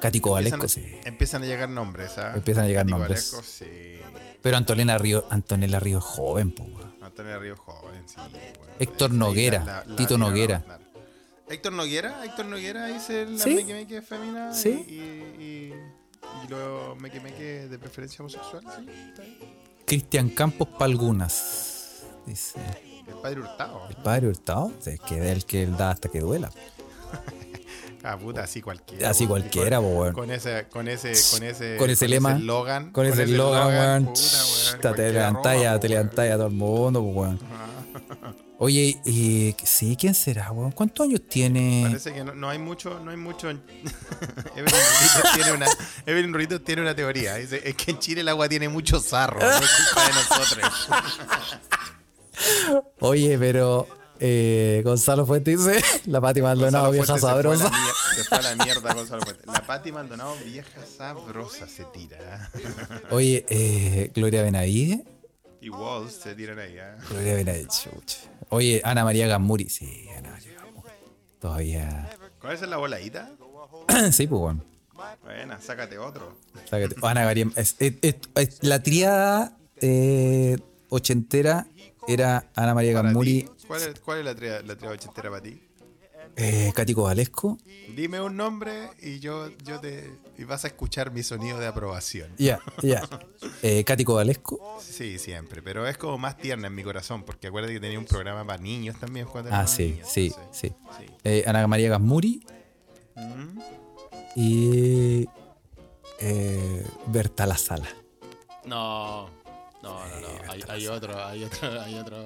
[0.00, 0.80] Catico Valesco, sí.
[0.80, 2.32] Empiezan, empiezan a llegar nombres, ¿ah?
[2.34, 3.30] Empiezan a llegar Catico nombres.
[3.30, 3.66] Valesco, sí.
[4.40, 6.66] Pero Antonella Río, Antonella Río es joven, po,
[7.22, 8.16] Río joven, sí.
[8.58, 8.72] bueno.
[8.78, 10.62] Héctor Noguera, Tito Noguera.
[11.48, 13.54] Héctor Noguera, Héctor Noguera dice la Sí.
[13.54, 14.84] Meque Meque femina Sí.
[14.88, 15.74] y, y, y,
[16.44, 19.38] y luego Meque Meque de preferencia homosexual, sí, está ahí.
[19.86, 22.04] Cristian Campos Palgunas.
[22.26, 22.58] Dice.
[23.06, 23.86] El padre Hurtado.
[23.90, 24.72] El padre Hurtado.
[24.86, 26.50] es que es el que da hasta que duela.
[28.06, 29.08] Ah, puta, así cualquiera.
[29.08, 30.12] Así cualquiera, po, weón.
[30.12, 32.32] Con ese, con ese, con ese, Con ese lema.
[32.36, 32.92] eslogan.
[32.92, 34.04] Con ese eslogan, weón.
[34.74, 37.40] puta, Te levantáis te levantáis a todo el mundo, weón.
[38.58, 40.72] Oye, y sí, ¿quién será, weón?
[40.72, 41.84] ¿Cuántos años tiene?
[41.86, 43.48] Parece que no, no hay mucho, no hay mucho.
[44.56, 45.66] Evelyn Ruritos tiene una,
[46.04, 47.36] Evelyn tiene una teoría.
[47.36, 50.88] Dice, es que en Chile el agua tiene mucho sarro, no es culpa de nosotros.
[53.00, 53.88] Oye, pero
[54.20, 57.70] eh, Gonzalo Fuentes dice, la Pati Maldonado, vieja sabrosa.
[58.16, 59.46] Se fue a la mierda, Gonzalo Fuentes.
[59.46, 62.50] La Pati Maldonado, vieja sabrosa, se tira.
[63.10, 65.04] Oye, eh, Gloria Benavide.
[65.60, 66.78] Y Walls se tiran ahí.
[66.78, 66.96] ¿ah?
[67.10, 68.18] Gloria Benavide, chucha.
[68.50, 69.68] Oye, Ana María Gamuri.
[69.70, 70.88] Sí, Ana María Gamuri.
[71.40, 72.10] Todavía.
[72.40, 73.30] ¿Cuál es la voladita?
[74.12, 74.64] sí, pues, weón.
[75.22, 76.36] Buena, sácate otro.
[76.68, 76.94] Sácate.
[77.02, 77.46] Ana María.
[77.56, 80.56] es- es- es- es- la triada eh,
[80.88, 81.66] ochentera
[82.06, 85.60] era Ana María Gamuri, ¿Cuál es, cuál es la tria, la tria ochentera para ti?
[86.36, 87.58] eh, Cático Valesco.
[87.94, 90.10] Dime un nombre y yo, yo te.
[90.38, 92.32] Y vas a escuchar mi sonido de aprobación.
[92.38, 93.02] Ya, ya.
[93.62, 94.78] Eh, Cático Valesco.
[94.80, 98.06] Sí, siempre, pero es como más tierna en mi corazón, porque acuérdate que tenía un
[98.06, 100.74] programa para niños también cuando Ah, sí, niños, sí, entonces, sí.
[100.98, 101.06] sí.
[101.24, 102.44] Eh, Ana María Gamuri.
[103.16, 103.58] Mm.
[104.36, 105.28] Y.
[106.20, 107.88] Eh, Berta La Sala.
[108.64, 109.28] No,
[109.84, 110.28] no, no, no.
[110.52, 112.16] Hay, hay otro, hay otro, hay otro.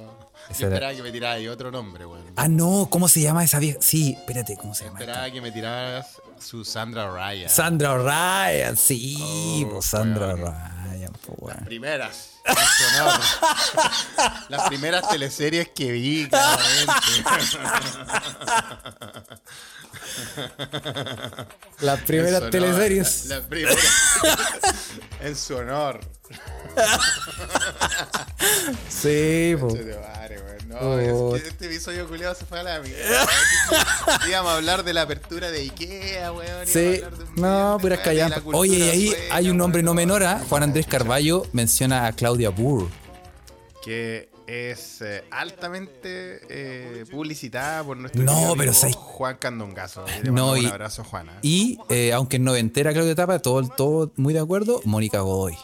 [0.59, 2.23] Yo esperaba que me tiraras otro nombre, weón.
[2.37, 3.79] Ah, no, ¿cómo se llama esa vieja?
[3.83, 4.99] Sí, espérate, ¿cómo se llama?
[5.01, 7.51] Esperaba que me tiraras su Sandra Ryan.
[7.51, 10.55] Sandra Ryan, sí, Oh, pues Sandra weón.
[10.91, 11.65] Ryan, pues weón.
[11.65, 12.38] primeras.
[12.49, 13.21] En su honor.
[14.49, 16.93] Las primeras teleseries que vi, claramente.
[21.81, 22.51] Las primeras honor.
[22.51, 23.27] teleseries.
[23.27, 23.79] Las primeras.
[25.21, 26.01] en su honor.
[28.89, 29.75] Sí, pues.
[30.69, 31.35] No, Oh.
[31.37, 33.27] es que este episodio culiado se fue a la mierda.
[34.29, 36.67] Íbamos a hablar de la apertura de Ikea, weón.
[36.67, 37.01] Sí,
[37.37, 38.01] no, puras
[38.43, 40.39] cultura Oye, y ahí hay un nombre weón, no menor, ¿ah?
[40.41, 40.87] no, Juan Andrés.
[40.87, 42.89] Carballo menciona a Claudia Burr.
[43.83, 50.05] Que es eh, altamente eh, publicitada por nuestro No, pero sabes- Juan Candongazo.
[50.25, 51.39] No, y- un abrazo, Juana.
[51.43, 55.57] Y, eh, aunque es noventera Claudia Tapa, todo, todo muy de acuerdo, Mónica Godoy.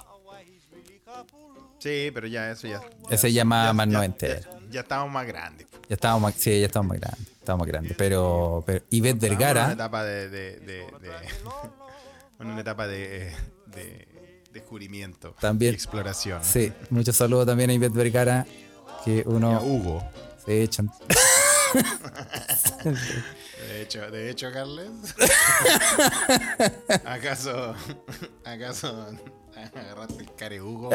[1.78, 2.80] Sí, pero ya eso ya.
[3.10, 4.40] Ese ya más- más noventero.
[4.40, 5.66] Ya, ya estamos más grandes.
[5.70, 5.82] pues.
[5.88, 7.28] Ya estábamos más, sí, ya estábamos más grandes.
[7.38, 7.96] Estábamos más grandes.
[7.96, 10.28] Pero, pero Ivette Estamos en una Vergara, etapa de.
[10.28, 10.84] de, de, de-
[12.40, 13.32] en una etapa de,
[13.66, 14.08] de
[14.52, 15.34] descubrimiento.
[15.40, 15.72] También.
[15.72, 16.42] y exploración.
[16.44, 18.46] sí, muchos saludos también a Ivette Vergara,
[19.04, 20.02] que Y a uno Hugo.
[20.44, 20.90] se echan.
[23.68, 24.90] De hecho, de hecho, Carles.
[27.04, 27.74] ¿Acaso.
[28.44, 29.08] ¿Acaso
[29.74, 30.90] agarraste el care Hugo?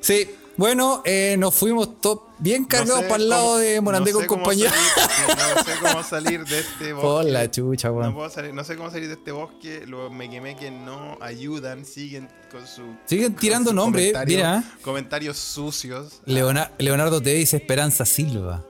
[0.00, 3.80] Sí, bueno, eh, nos fuimos to- bien cargados No sé para el lado cómo- de
[3.80, 4.70] Morandé no con sé compañía.
[4.70, 7.06] salir- no sé cómo salir de este bosque.
[7.08, 8.14] Por la chucha, No, weón.
[8.14, 9.84] puedo salir- no sé cómo salir de este bosque.
[9.86, 12.82] Los me quemé que no ayudan, siguen con su.
[13.06, 14.64] Siguen tirando nombres, comentarios- mira.
[14.82, 16.20] Comentarios sucios.
[16.26, 18.64] Leona- Leonardo te dice Esperanza Silva.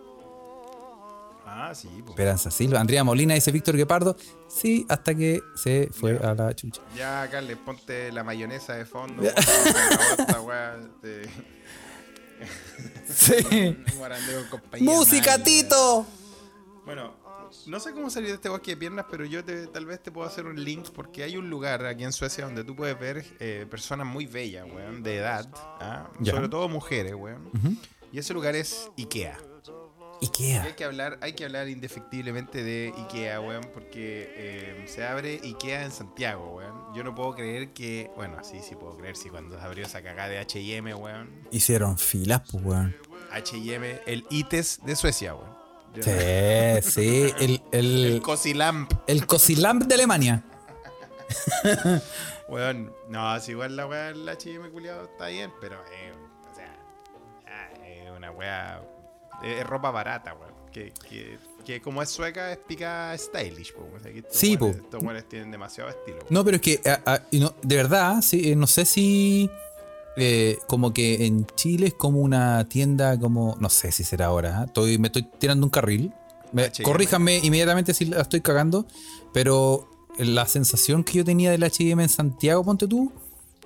[1.46, 2.10] Ah, sí, po.
[2.10, 2.80] Esperanza Silva.
[2.80, 4.16] Andrea Molina dice Víctor Guepardo.
[4.48, 6.82] Sí, hasta que se fue a la chucha.
[6.96, 9.22] Ya, Carles, ponte la mayonesa de fondo.
[13.08, 13.76] Sí.
[14.80, 16.06] ¡Música, Tito!
[16.84, 17.14] Bueno,
[17.66, 20.10] no sé cómo salir de este bosque de piernas, pero yo te- tal vez te
[20.10, 23.24] puedo hacer un link porque hay un lugar aquí en Suecia donde tú puedes ver
[23.40, 26.08] eh, personas muy bellas, weón, de edad, ¿ah?
[26.32, 27.50] Sobre todo mujeres, weón.
[28.12, 29.38] Y ese lugar es Ikea.
[30.22, 30.62] Ikea.
[30.62, 35.84] hay que hablar, hay que hablar indefectiblemente de Ikea, weón, porque eh, se abre Ikea
[35.84, 36.94] en Santiago, weón.
[36.94, 40.02] Yo no puedo creer que, bueno, sí, sí puedo creer, sí, cuando se abrió esa
[40.02, 41.30] cagada de H&M, weón.
[41.50, 42.96] Hicieron filas, pues, weón.
[43.32, 45.54] H&M, el ITES de Suecia, weón.
[45.94, 46.10] Yo- Sí,
[46.90, 47.32] sí.
[47.38, 48.92] El, El el, Cosilamp.
[49.06, 50.42] el Cosilamp de Alemania.
[52.48, 56.12] Weón, no, si igual la weá del H&M culiado está bien, pero eh,
[56.52, 58.82] o sea, es una weá,
[59.42, 60.52] es, ropa barata, weón.
[60.72, 63.88] Que, que, que como es sueca, es pica stylish, po.
[63.94, 66.18] O sea, que estos Sí, Estos weones tienen demasiado estilo.
[66.20, 66.26] po.
[66.30, 69.48] No, pero es que, a- a- y no, de verdad, sí, eh, no sé si.
[70.16, 73.56] eh, como que en Chile es como una tienda, como.
[73.60, 74.60] No sé si será ahora.
[74.60, 74.64] ¿ah?
[74.66, 76.12] Estoy, me estoy tirando un carril.
[76.52, 78.86] Me- corríjanme inmediatamente si la estoy cagando.
[79.32, 83.12] Pero la sensación que yo tenía del HM en Santiago, ponte tú,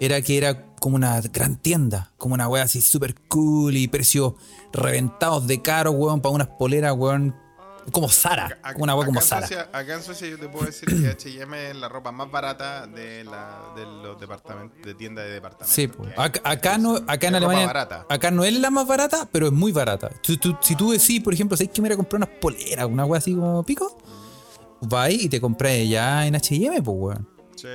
[0.00, 2.12] era que era como una gran tienda.
[2.16, 4.32] Como una wea así súper cool y precios
[4.72, 7.34] reventados de caro, weón, para unas poleras, weón.
[7.92, 8.58] Como Sara.
[8.76, 9.46] Una wea como Sara.
[9.72, 13.24] Acá en Suecia yo te puedo decir que H&M es la ropa más barata de,
[13.24, 15.74] la, de los departamentos, de tiendas de departamentos.
[15.74, 16.12] Sí, pues.
[16.18, 19.72] acá, acá no, acá en Alemania, acá no es la más barata, pero es muy
[19.72, 20.10] barata.
[20.22, 22.84] Tú- tú- si tú decís, por ejemplo, ¿sabes que me voy a comprar unas poleras,
[22.86, 23.96] una wea así como pico?
[24.82, 27.28] Vas y te compras ya en H&M, pues, weón.
[27.56, 27.68] Sí.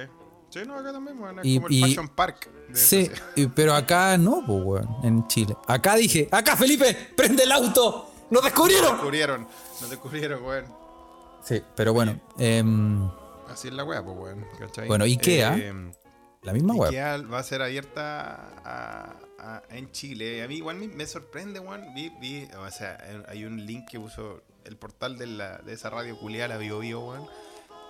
[0.54, 1.40] Sí, no, acá también, weón.
[1.40, 2.50] Es Y- como el y- Fashion Park.
[2.74, 5.56] Sí, y- pero acá no, pues, weón, en Chile.
[5.68, 8.92] Acá dije, acá Felipe, prende el auto, nos descubrieron.
[8.94, 9.48] descubrieron,
[9.82, 10.66] nos descubrieron, weón.
[11.44, 13.10] Sí, pero bueno, em,
[13.50, 14.46] Así es la wea, pues, weón.
[14.60, 14.88] ¿cachai?
[14.88, 15.92] Bueno, Ikea, Eh,
[16.44, 16.90] la misma web.
[16.90, 20.44] Ikea va a ser abierta a- a- en Chile.
[20.44, 21.94] A mí igual me, sorprende, weón.
[21.94, 22.98] Vi, vi, o sea,
[23.28, 26.80] hay un link que puso el portal de, la, de esa radio culiada, la Bio
[26.80, 27.28] Bio, weón.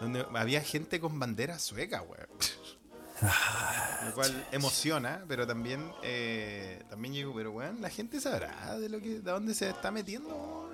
[0.03, 2.27] Donde había gente con bandera sueca, weón.
[4.05, 8.99] Lo cual emociona, pero también, eh, también digo, pero weón, la gente sabrá de lo
[8.99, 10.69] que, de dónde se está metiendo.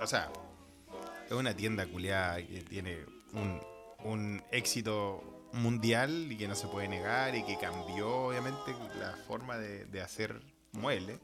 [0.00, 0.30] O sea,
[1.26, 2.98] es una tienda culiada que tiene
[3.32, 3.60] un,
[4.00, 9.56] un éxito mundial y que no se puede negar y que cambió obviamente la forma
[9.56, 11.18] de, de hacer muebles.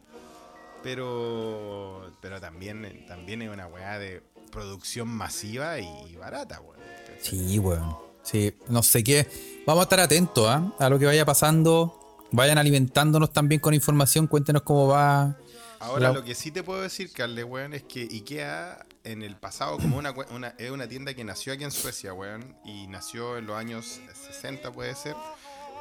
[0.82, 6.79] Pero, pero también, también es una weá de producción masiva y barata, weón.
[7.22, 7.96] Sí, weón.
[8.22, 9.26] Sí, no sé qué.
[9.66, 10.72] Vamos a estar atentos ¿ah?
[10.78, 11.96] a lo que vaya pasando.
[12.32, 14.26] Vayan alimentándonos también con información.
[14.26, 15.36] Cuéntenos cómo va.
[15.80, 19.36] Ahora La- lo que sí te puedo decir, Carle, weón, es que Ikea en el
[19.36, 23.38] pasado, como una, una- es una tienda que nació aquí en Suecia, weón, y nació
[23.38, 25.16] en los años 60, puede ser.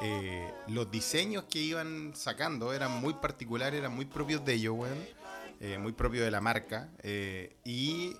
[0.01, 4.97] eh, los diseños que iban sacando eran muy particulares, eran muy propios de ellos, weón,
[5.59, 6.87] eh, muy propios de la marca.
[7.03, 8.15] eh, y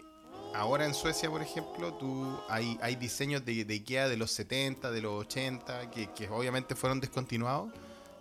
[0.54, 4.92] ahora en Suecia, por ejemplo, tú hay, hay diseños de, de Ikea de los 70,
[4.92, 7.72] de los 80, que, que obviamente fueron descontinuados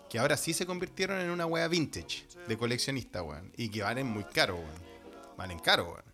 [0.08, 3.52] que ahora sí se convirtieron en una wea vintage de coleccionista, weón.
[3.56, 4.88] Y que valen muy caro, weón.
[5.36, 6.08] Valen caro, weón.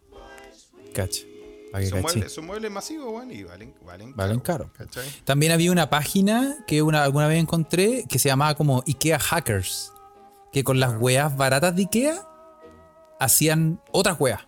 [0.93, 4.71] Que Son muebles, son muebles masivos, weón, y valen, valen, Valen caro.
[5.25, 9.93] También había una página que una, alguna vez encontré que se llamaba como Ikea Hackers.
[10.53, 12.29] Que con las weas baratas de Ikea
[13.19, 14.43] hacían otras weas.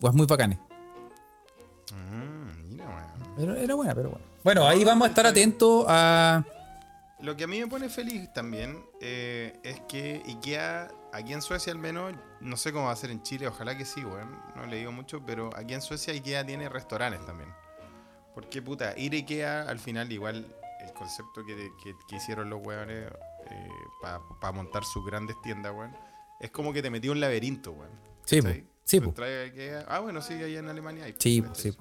[0.00, 0.58] Weas muy bacanes.
[3.36, 4.24] Pero era buena, pero bueno.
[4.42, 6.44] Bueno, ahí vamos a estar atentos a.
[7.20, 11.72] Lo que a mí me pone feliz también eh, es que Ikea, aquí en Suecia
[11.72, 14.38] al menos, no sé cómo va a ser en Chile, ojalá que sí, weón.
[14.54, 17.48] No le digo mucho, pero aquí en Suecia Ikea tiene restaurantes también.
[18.34, 20.46] Porque, puta, ir a Ikea al final, igual
[20.86, 23.08] el concepto que, que- que hicieron los weones
[24.40, 25.96] para montar sus grandes tiendas, weón,
[26.38, 27.90] es como que te metió un laberinto, weón.
[28.26, 28.40] Sí.
[28.84, 31.14] Sí, que- Ah, bueno, sí, ahí en Alemania hay.
[31.18, 31.74] Sí, sí.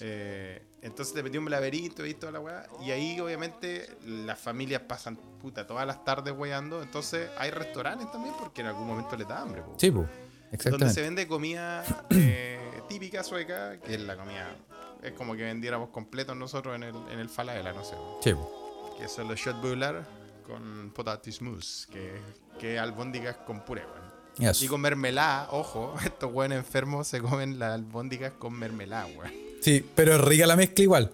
[0.00, 2.66] Eh, entonces te metió un laberinto y toda la weá.
[2.82, 6.82] Y ahí, obviamente, las familias pasan puta todas las tardes weando.
[6.82, 9.74] Entonces hay restaurantes también porque en algún momento les da hambre, po.
[9.78, 9.98] Sí, po.
[10.00, 10.10] Donde
[10.50, 11.02] se Exactamente.
[11.02, 12.58] vende comida eh,
[12.88, 14.56] típica sueca, que es la comida.
[15.02, 17.94] Es como que vendiéramos completos nosotros en el, en el Falabella, no sé.
[18.22, 18.94] Sí, po.
[18.98, 20.04] Que son los shotbullar
[20.46, 22.20] con potatis mousse, que,
[22.58, 24.54] que albóndigas con puré, weón.
[24.60, 29.49] Y con mermelada, ojo, estos weones enfermos se comen las albóndigas con mermelada, weón.
[29.60, 31.12] Sí, pero es rica la mezcla igual.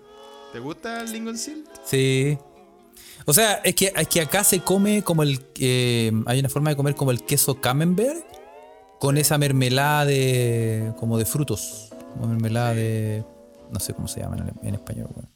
[0.53, 1.67] ¿Te gusta el Lingon Silt?
[1.85, 2.39] Sí.
[3.25, 5.41] O sea, es que, es que acá se come como el.
[5.59, 8.25] eh, hay una forma de comer como el queso camembert
[9.01, 10.93] con esa mermelada de.
[10.99, 11.91] como de frutos.
[12.15, 13.25] Como mermelada de.
[13.71, 15.29] no sé cómo se llama en, en español, weón.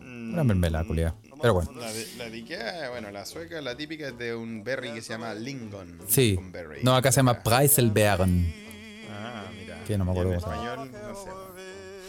[0.00, 1.14] Una mermelada, culiada.
[1.40, 1.70] Pero bueno.
[1.78, 5.02] La de, la de Ikea, bueno, la sueca, la típica es de un berry que
[5.02, 6.00] se llama Lingon.
[6.08, 6.38] Sí.
[6.50, 6.80] Berry.
[6.82, 8.67] No, acá se llama Preiselbeeren.
[9.88, 11.30] Que no me acuerdo cómo se español, no sé.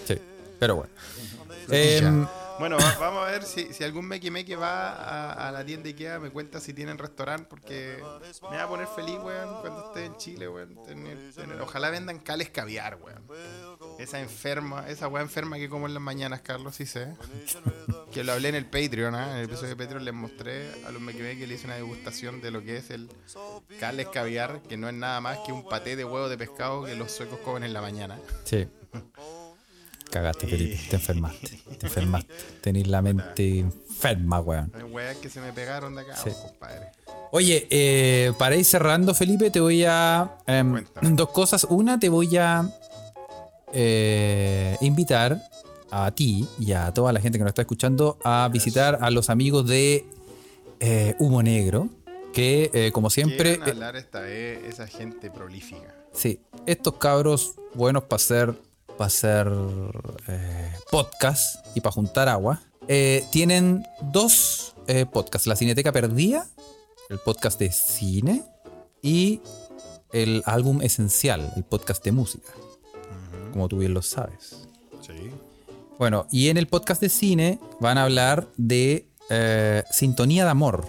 [0.05, 0.21] Sí,
[0.59, 2.29] pero bueno.
[2.59, 5.87] Bueno, va- vamos a ver si, si algún meque meque va a, a la tienda
[5.89, 8.03] Ikea, me cuenta si tienen restaurante, porque
[8.51, 10.75] me va a poner feliz, weón, cuando esté en Chile, weón.
[10.83, 13.23] tener- tener- ojalá vendan cales caviar, weón.
[13.97, 17.13] Esa enferma, esa weá enferma que como en las mañanas, Carlos, sí sé.
[18.11, 19.31] Que lo hablé en el Patreon, ¿ah?
[19.31, 22.41] En el episodio de Patreon les mostré a los meque meque, le hice una degustación
[22.41, 23.09] de lo que es el
[23.79, 26.95] cales caviar, que no es nada más que un paté de huevo de pescado que
[26.95, 28.19] los suecos comen en la mañana.
[28.43, 28.67] sí.
[30.11, 30.79] Cagaste, Felipe.
[30.89, 31.59] Te enfermaste.
[31.77, 32.33] Te enfermaste.
[32.61, 34.71] Tenís la mente enferma, weón.
[34.75, 36.31] Hay weas que se me pegaron de acá, Sí.
[36.41, 36.87] compadre.
[37.31, 40.37] Oye, eh, para ir cerrando, Felipe, te voy a.
[40.45, 41.09] Cuéntame.
[41.11, 41.63] dos cosas.
[41.69, 42.67] Una, te voy a
[43.73, 45.41] eh, invitar
[45.91, 49.29] a ti y a toda la gente que nos está escuchando a visitar a los
[49.29, 50.05] amigos de
[50.79, 51.89] eh, Humo Negro.
[52.33, 53.59] Que, eh, como siempre.
[53.61, 55.95] Hablar esta vez esa gente prolífica.
[56.13, 58.55] Sí, estos cabros buenos para hacer,
[58.99, 59.49] para hacer
[60.27, 62.61] eh, podcast y para juntar agua.
[62.89, 66.45] eh, tienen dos eh, podcasts: La Cineteca Perdida,
[67.09, 68.43] el podcast de cine,
[69.01, 69.39] y
[70.11, 72.51] el álbum esencial, el podcast de música,
[73.53, 74.67] como tú bien lo sabes.
[74.99, 75.31] Sí.
[75.97, 79.07] Bueno, y en el podcast de cine van a hablar de
[79.91, 80.85] Sintonía de Amor,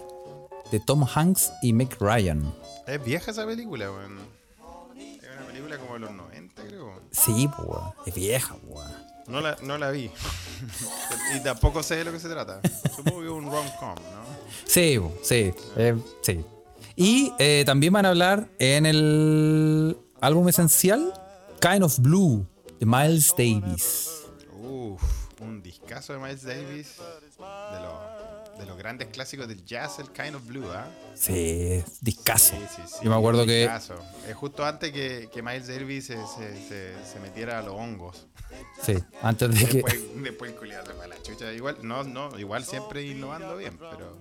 [0.72, 2.52] de Tom Hanks y Meg Ryan.
[2.88, 4.18] Es vieja esa película, weón.
[4.18, 4.39] Una
[5.70, 7.00] película como de los 90, creo.
[7.10, 9.10] Sí, pues, es vieja, weón.
[9.26, 10.10] No la, no la vi.
[11.36, 12.60] y tampoco sé de lo que se trata.
[12.96, 14.24] Supongo que es un rom-com, ¿no?
[14.64, 16.44] Sí, sí, eh, sí.
[16.96, 21.12] Y eh, también van a hablar en el álbum esencial,
[21.60, 22.46] Kind of Blue,
[22.80, 24.24] de Miles Davis.
[24.52, 25.02] Uf,
[25.40, 26.96] un discazo de Miles Davis.
[27.38, 28.19] De los,
[28.58, 30.86] de los grandes clásicos del jazz, el Kind of Blue, ¿ah?
[31.14, 32.54] Sí, discaso.
[32.56, 32.94] Sí, sí, sí.
[33.02, 33.70] Yo me acuerdo que.
[34.28, 38.26] Es justo antes que, que Miles Davis se, se, se, se metiera a los hongos.
[38.82, 39.72] Sí, antes de que.
[39.74, 41.52] Después, después el culiado se fue a la chucha.
[41.52, 44.18] Igual, no, no, igual siempre innovando bien, pero.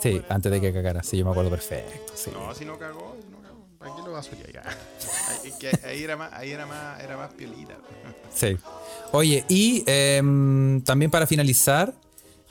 [0.00, 1.02] Sí, antes de que cagara.
[1.02, 2.12] Sí, yo me acuerdo perfecto.
[2.14, 2.30] Sí.
[2.32, 3.66] No, si no cagó, si no cagó.
[3.78, 4.62] ¿Para qué lo vas a ya?
[5.42, 7.76] Ahí, que ahí era más, ahí era más, era más piolita.
[8.32, 8.56] Sí.
[9.12, 11.94] Oye, y em, también para finalizar,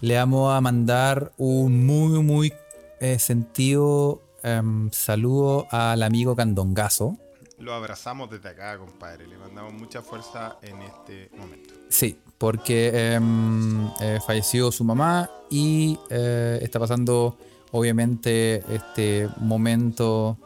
[0.01, 2.53] le vamos a mandar un muy, muy
[2.99, 7.17] eh, sentido em, saludo al amigo Candongazo.
[7.59, 9.27] Lo abrazamos desde acá, compadre.
[9.27, 11.73] Le mandamos mucha fuerza en este momento.
[11.89, 17.37] Sí, porque em, eh, falleció su mamá y eh, está pasando,
[17.71, 20.37] obviamente, este momento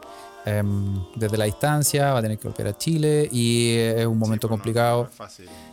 [0.46, 2.12] em, desde la distancia.
[2.12, 5.02] Va a tener que volver a Chile y es un momento Sí, complicado.
[5.02, 5.46] No, es fácil.
[5.46, 5.69] No es fácil.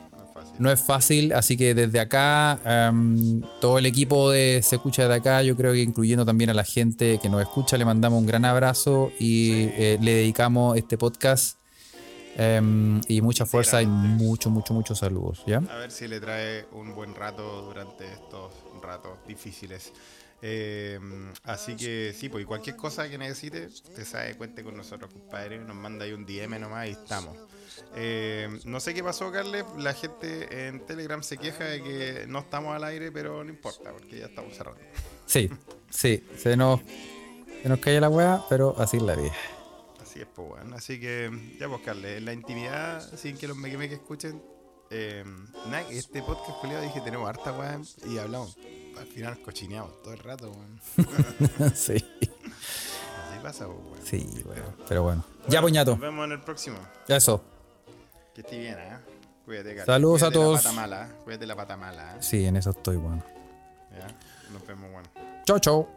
[0.59, 5.15] No es fácil, así que desde acá, em, todo el equipo de Se Escucha de
[5.15, 8.25] acá, yo creo que incluyendo también a la gente que nos escucha, le mandamos un
[8.25, 11.57] gran abrazo y eh, le dedicamos este podcast
[12.38, 15.57] em, y mucha fuerza y mucho, mucho, muchos saludos, ¿ya?
[15.57, 19.91] A ver si le trae un buen rato durante estos ratos difíciles.
[20.41, 20.99] Eh,
[21.43, 25.57] así que sí, pues y cualquier cosa que necesite, usted sabe, cuente con nosotros, compadre.
[25.59, 27.38] Nos manda ahí un DM nomás y estamos.
[27.95, 29.65] Eh, no sé qué pasó, Carles.
[29.77, 33.91] La gente en Telegram se queja de que no estamos al aire, pero no importa,
[33.91, 34.81] porque ya estamos cerrando.
[35.26, 35.49] Sí,
[35.89, 36.81] sí, se nos,
[37.61, 39.34] se nos cae la weá, pero así es la vida.
[40.01, 40.76] Así es, pues, bueno.
[40.76, 44.41] Así que, ya, pues, Carles, en la intimidad, sin que los meque escuchen.
[44.89, 45.26] Eh,
[45.65, 48.57] nada, este podcast, culiado, dije, tenemos harta weá y hablamos.
[48.99, 50.80] Al final cochineamos todo el rato, weón.
[51.76, 54.06] sí, Así pasa, pues, weón.
[54.06, 54.76] sí, weón.
[54.88, 55.24] Pero bueno.
[55.48, 55.91] Ya, poñato.
[55.91, 56.78] Nos vemos en el próximo.
[57.07, 57.41] Eso.
[58.34, 58.98] Que esté bien, ¿eh?
[59.45, 59.86] Cuídate, Carles.
[59.86, 60.64] Saludos a todos.
[60.64, 61.11] La pata mala, ¿eh?
[61.24, 62.18] Cuídate la pata mala, ¿eh?
[62.22, 63.24] Sí, en eso estoy, bueno.
[63.91, 64.07] Ya.
[64.52, 65.10] Nos vemos, bueno.
[65.45, 65.88] Chau, chau.